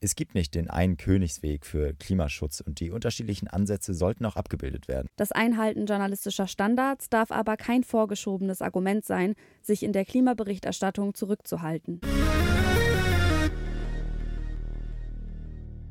Es 0.00 0.14
gibt 0.14 0.36
nicht 0.36 0.54
den 0.54 0.70
einen 0.70 0.96
Königsweg 0.96 1.66
für 1.66 1.92
Klimaschutz 1.92 2.60
und 2.60 2.78
die 2.78 2.92
unterschiedlichen 2.92 3.48
Ansätze 3.48 3.94
sollten 3.94 4.24
auch 4.26 4.36
abgebildet 4.36 4.86
werden. 4.86 5.08
Das 5.16 5.32
Einhalten 5.32 5.86
journalistischer 5.86 6.46
Standards 6.46 7.08
darf 7.10 7.32
aber 7.32 7.56
kein 7.56 7.82
vorgeschobenes 7.82 8.62
Argument 8.62 9.04
sein, 9.04 9.34
sich 9.60 9.82
in 9.82 9.92
der 9.92 10.04
Klimaberichterstattung 10.04 11.14
zurückzuhalten. 11.14 12.00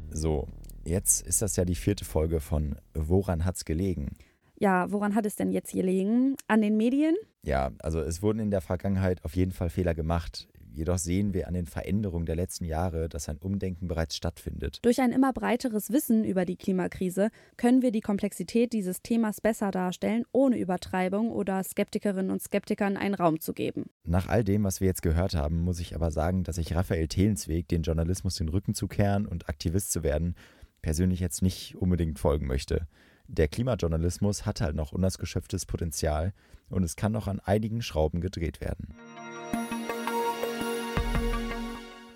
So, 0.10 0.48
jetzt 0.86 1.28
ist 1.28 1.41
das 1.41 1.58
ja 1.58 1.65
die 1.65 1.76
vierte 1.76 2.06
Folge 2.06 2.39
von 2.39 2.78
Woran 2.93 3.43
hat's 3.43 3.65
gelegen? 3.65 4.15
Ja, 4.58 4.89
woran 4.89 5.15
hat 5.15 5.26
es 5.26 5.36
denn 5.36 5.52
jetzt 5.52 5.74
gelegen? 5.74 6.38
An 6.48 6.62
den 6.62 6.78
Medien? 6.78 7.15
Ja, 7.43 7.72
also 7.80 8.00
es 8.00 8.24
wurden 8.24 8.39
in 8.39 8.52
der 8.52 8.62
Vergangenheit 8.62 9.24
auf 9.26 9.36
jeden 9.36 9.52
Fall 9.52 9.70
Fehler 9.70 9.93
gemacht. 9.93 10.48
Jedoch 10.78 11.00
sehen 11.00 11.34
wir 11.34 11.48
an 11.48 11.56
den 11.56 11.66
Veränderungen 11.66 12.28
der 12.28 12.36
letzten 12.36 12.63
Jahre, 12.63 13.10
dass 13.10 13.28
ein 13.30 13.40
Umdenken 13.40 13.88
bereits 13.88 14.16
stattfindet. 14.16 14.78
Durch 14.84 15.02
ein 15.02 15.12
immer 15.12 15.34
breiteres 15.34 15.92
Wissen 15.92 16.24
über 16.24 16.46
die 16.46 16.56
Klimakrise 16.56 17.32
können 17.58 17.82
wir 17.82 17.92
die 17.92 18.02
Komplexität 18.02 18.74
dieses 18.74 19.02
Themas 19.02 19.42
besser 19.42 19.72
darstellen, 19.72 20.24
ohne 20.34 20.60
Übertreibung 20.60 21.32
oder 21.32 21.63
Skeptikerinnen 21.63 22.30
und 22.30 22.44
Skeptikern 22.44 22.96
einen 22.96 23.16
Raum 23.16 23.40
zu 23.40 23.54
geben. 23.54 23.86
Nach 24.04 24.28
all 24.28 24.44
dem, 24.44 24.66
was 24.66 24.80
wir 24.80 24.86
jetzt 24.86 25.02
gehört 25.02 25.34
haben, 25.34 25.63
muss 25.63 25.80
ich 25.80 25.96
aber 25.96 26.12
sagen, 26.12 26.44
dass 26.44 26.60
ich 26.60 26.76
Raphael 26.76 27.08
Thelens 27.08 27.48
Weg, 27.48 27.68
den 27.70 27.82
Journalismus 27.82 28.36
den 28.36 28.50
Rücken 28.50 28.76
zu 28.76 28.88
kehren 28.88 29.26
und 29.26 29.50
Aktivist 29.50 29.92
zu 29.92 30.04
werden, 30.04 30.36
persönlich 30.84 31.20
jetzt 31.20 31.42
nicht 31.42 31.76
unbedingt 31.76 32.20
folgen 32.20 32.46
möchte. 32.46 32.88
Der 33.28 33.48
Klimajournalismus 33.48 34.46
hat 34.46 34.62
halt 34.62 34.76
noch 34.76 34.92
unausgeschöpftes 34.92 35.66
Potenzial 35.66 36.34
und 36.70 36.84
es 36.84 36.96
kann 36.96 37.13
noch 37.13 37.28
an 37.28 37.40
einigen 37.40 37.82
Schrauben 37.82 38.22
gedreht 38.22 38.62
werden. 38.62 38.94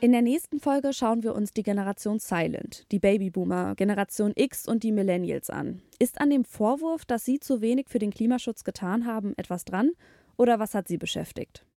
In 0.04 0.14
der 0.14 0.24
nächsten 0.24 0.60
Folge 0.60 0.94
schauen 0.94 1.22
wir 1.22 1.36
uns 1.36 1.54
die 1.54 1.62
Generation 1.62 2.18
Silent, 2.18 2.92
die 2.92 2.98
Babyboomer, 2.98 3.76
Generation 3.76 4.34
X 4.36 4.68
und 4.68 4.82
die 4.82 4.92
Millennials 4.92 5.52
an. 5.52 5.84
Ist 6.00 6.20
an 6.20 6.32
dem 6.32 6.44
Vorwurf, 6.44 7.06
dass 7.06 7.24
sie 7.24 7.40
zu 7.40 7.62
wenig 7.62 7.88
für 7.88 8.00
den 8.00 8.10
Klimaschutz 8.10 8.64
getan 8.64 9.06
haben, 9.06 9.38
etwas 9.38 9.64
dran? 9.64 9.92
Oder 10.38 10.58
was 10.58 10.74
hat 10.74 10.88
sie 10.88 10.98
beschäftigt? 10.98 11.68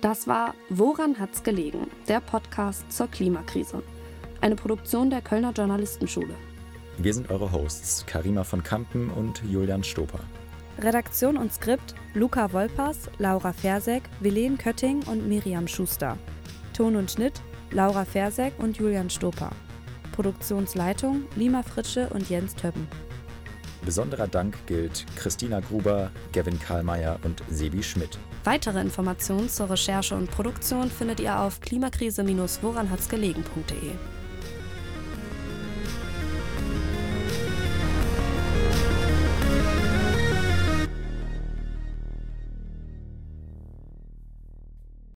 Das 0.00 0.26
war 0.26 0.54
Woran 0.70 1.18
hat's 1.18 1.42
gelegen? 1.42 1.90
Der 2.08 2.20
Podcast 2.20 2.90
zur 2.90 3.08
Klimakrise. 3.08 3.82
Eine 4.40 4.56
Produktion 4.56 5.10
der 5.10 5.20
Kölner 5.20 5.52
Journalistenschule. 5.52 6.34
Wir 6.96 7.12
sind 7.12 7.28
eure 7.30 7.52
Hosts, 7.52 8.06
Karima 8.06 8.42
von 8.42 8.62
Kampen 8.62 9.10
und 9.10 9.42
Julian 9.46 9.84
Stoper. 9.84 10.20
Redaktion 10.78 11.36
und 11.36 11.52
Skript 11.52 11.94
Luca 12.14 12.52
Wolpers, 12.52 13.10
Laura 13.18 13.52
Fersek, 13.52 14.04
Willen 14.20 14.58
Kötting 14.58 15.02
und 15.04 15.28
Miriam 15.28 15.66
Schuster. 15.66 16.16
Ton 16.72 16.96
und 16.96 17.10
Schnitt 17.10 17.40
Laura 17.70 18.04
Fersek 18.04 18.54
und 18.58 18.78
Julian 18.78 19.10
Stoper. 19.10 19.50
Produktionsleitung 20.12 21.24
Lima 21.36 21.62
Fritsche 21.62 22.08
und 22.10 22.30
Jens 22.30 22.54
Töppen. 22.54 22.86
Besonderer 23.84 24.28
Dank 24.28 24.56
gilt 24.66 25.04
Christina 25.16 25.60
Gruber, 25.60 26.10
Gavin 26.32 26.58
Karlmeier 26.58 27.18
und 27.24 27.42
Sebi 27.48 27.82
Schmidt. 27.82 28.18
Weitere 28.44 28.80
Informationen 28.80 29.48
zur 29.48 29.70
Recherche 29.70 30.14
und 30.14 30.30
Produktion 30.30 30.90
findet 30.90 31.20
ihr 31.20 31.38
auf 31.38 31.60
klimakrise-woranhatsgelegen.de. 31.60 33.92